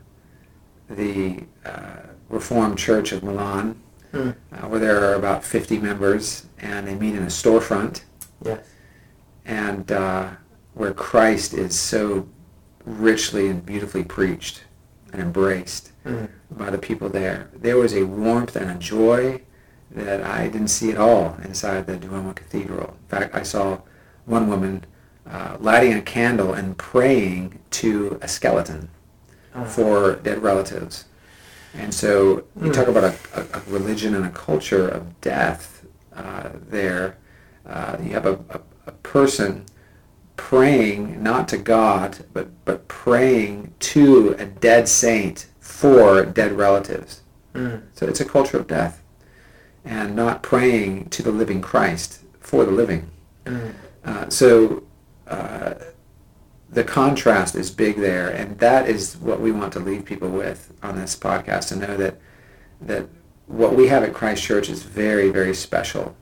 the 0.88 1.44
uh, 1.64 2.00
Reformed 2.28 2.78
Church 2.78 3.12
of 3.12 3.22
Milan, 3.22 3.81
mm. 4.12 4.36
where 4.68 4.80
there 4.80 5.04
are 5.04 5.14
about 5.14 5.44
50 5.44 5.78
members, 5.78 6.46
and 6.58 6.86
they 6.86 6.94
meet 6.94 7.14
in 7.14 7.22
a 7.22 7.26
storefront. 7.26 8.02
Yes. 8.44 8.66
And 9.44 9.90
uh, 9.90 10.30
where 10.74 10.92
Christ 10.92 11.54
is 11.54 11.78
so 11.78 12.28
richly 12.84 13.48
and 13.48 13.64
beautifully 13.64 14.04
preached 14.04 14.64
and 15.12 15.20
embraced 15.20 15.92
mm. 16.04 16.28
by 16.50 16.70
the 16.70 16.78
people 16.78 17.08
there. 17.08 17.50
There 17.54 17.76
was 17.76 17.94
a 17.94 18.04
warmth 18.04 18.56
and 18.56 18.70
a 18.70 18.74
joy 18.74 19.42
that 19.90 20.22
I 20.22 20.48
didn't 20.48 20.68
see 20.68 20.90
at 20.90 20.96
all 20.96 21.36
inside 21.44 21.86
the 21.86 21.96
Duomo 21.96 22.32
Cathedral. 22.32 22.96
In 23.02 23.08
fact, 23.08 23.34
I 23.34 23.42
saw 23.42 23.80
one 24.24 24.48
woman 24.48 24.84
uh, 25.26 25.56
lighting 25.60 25.92
a 25.92 26.02
candle 26.02 26.54
and 26.54 26.76
praying 26.78 27.60
to 27.70 28.18
a 28.22 28.28
skeleton 28.28 28.88
oh. 29.54 29.64
for 29.64 30.16
dead 30.16 30.42
relatives. 30.42 31.04
And 31.74 31.94
so 31.94 32.44
you 32.60 32.70
mm. 32.70 32.74
talk 32.74 32.88
about 32.88 33.04
a, 33.04 33.16
a, 33.34 33.58
a, 33.58 33.62
religion 33.66 34.14
and 34.14 34.26
a 34.26 34.30
culture 34.30 34.88
of 34.88 35.20
death 35.20 35.86
uh, 36.14 36.50
there. 36.68 37.16
Uh, 37.66 37.96
you 38.02 38.10
have 38.10 38.26
a, 38.26 38.34
a, 38.50 38.60
a, 38.86 38.92
person 39.02 39.64
praying 40.36 41.22
not 41.22 41.48
to 41.48 41.56
God, 41.56 42.24
but, 42.32 42.48
but 42.64 42.88
praying 42.88 43.72
to 43.80 44.34
a 44.38 44.44
dead 44.44 44.88
saint 44.88 45.46
for 45.60 46.24
dead 46.24 46.52
relatives. 46.52 47.22
Mm. 47.54 47.82
So 47.94 48.06
it's 48.06 48.20
a 48.20 48.24
culture 48.24 48.58
of 48.58 48.66
death 48.66 49.02
and 49.84 50.14
not 50.14 50.42
praying 50.42 51.08
to 51.10 51.22
the 51.22 51.32
living 51.32 51.60
Christ 51.60 52.20
for 52.40 52.64
the 52.64 52.70
living. 52.70 53.10
Mm. 53.44 53.74
Uh, 54.04 54.28
so 54.28 54.82
uh, 55.26 55.74
the 56.72 56.82
contrast 56.82 57.54
is 57.54 57.70
big 57.70 57.96
there, 57.96 58.30
and 58.30 58.58
that 58.58 58.88
is 58.88 59.16
what 59.18 59.40
we 59.40 59.52
want 59.52 59.74
to 59.74 59.78
leave 59.78 60.04
people 60.06 60.30
with 60.30 60.72
on 60.82 60.96
this 60.96 61.14
podcast 61.14 61.68
to 61.68 61.76
know 61.76 61.96
that 61.98 62.16
that 62.80 63.06
what 63.46 63.76
we 63.76 63.88
have 63.88 64.02
at 64.02 64.14
Christ 64.14 64.42
Church 64.42 64.70
is 64.70 64.82
very, 64.82 65.30
very 65.30 65.54
special. 65.54 66.16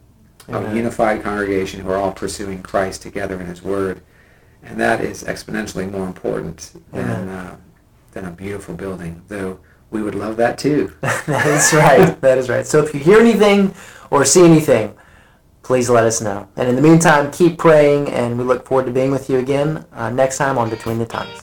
Amen. 0.49 0.73
A 0.73 0.75
unified 0.75 1.23
congregation 1.23 1.81
who 1.81 1.91
are 1.91 1.97
all 1.97 2.13
pursuing 2.13 2.63
Christ 2.63 3.03
together 3.03 3.41
in 3.41 3.47
His 3.47 3.63
Word, 3.63 4.03
and 4.63 4.79
that 4.81 5.01
is 5.01 5.23
exponentially 5.23 5.89
more 5.89 6.07
important 6.07 6.73
than 6.93 7.29
uh, 7.29 7.57
than 8.13 8.25
a 8.25 8.33
beautiful 8.33 8.75
building. 8.75 9.23
Though 9.29 9.61
we 9.93 10.03
would 10.03 10.17
love 10.17 10.37
that 10.39 10.59
too. 10.59 10.93
that 11.01 11.47
is 11.47 11.73
right. 11.73 12.21
That 12.21 12.39
is 12.39 12.49
right. 12.49 12.67
So 12.67 12.83
if 12.83 12.93
you 12.93 12.99
hear 12.99 13.21
anything 13.21 13.73
or 14.11 14.25
see 14.25 14.45
anything 14.45 14.97
please 15.63 15.91
let 15.91 16.05
us 16.05 16.21
know. 16.21 16.49
And 16.57 16.69
in 16.69 16.77
the 16.77 16.83
meantime, 16.83 17.31
keep 17.31 17.59
praying, 17.59 18.09
and 18.09 18.39
we 18.39 18.45
look 18.45 18.67
forward 18.67 18.87
to 18.87 18.93
being 18.93 19.11
with 19.11 19.29
you 19.31 19.39
again 19.39 19.85
uh, 19.93 20.11
next 20.11 20.39
time 20.39 20.59
on 20.59 20.71
Between 20.71 20.99
the 20.99 21.07
Times. 21.07 21.43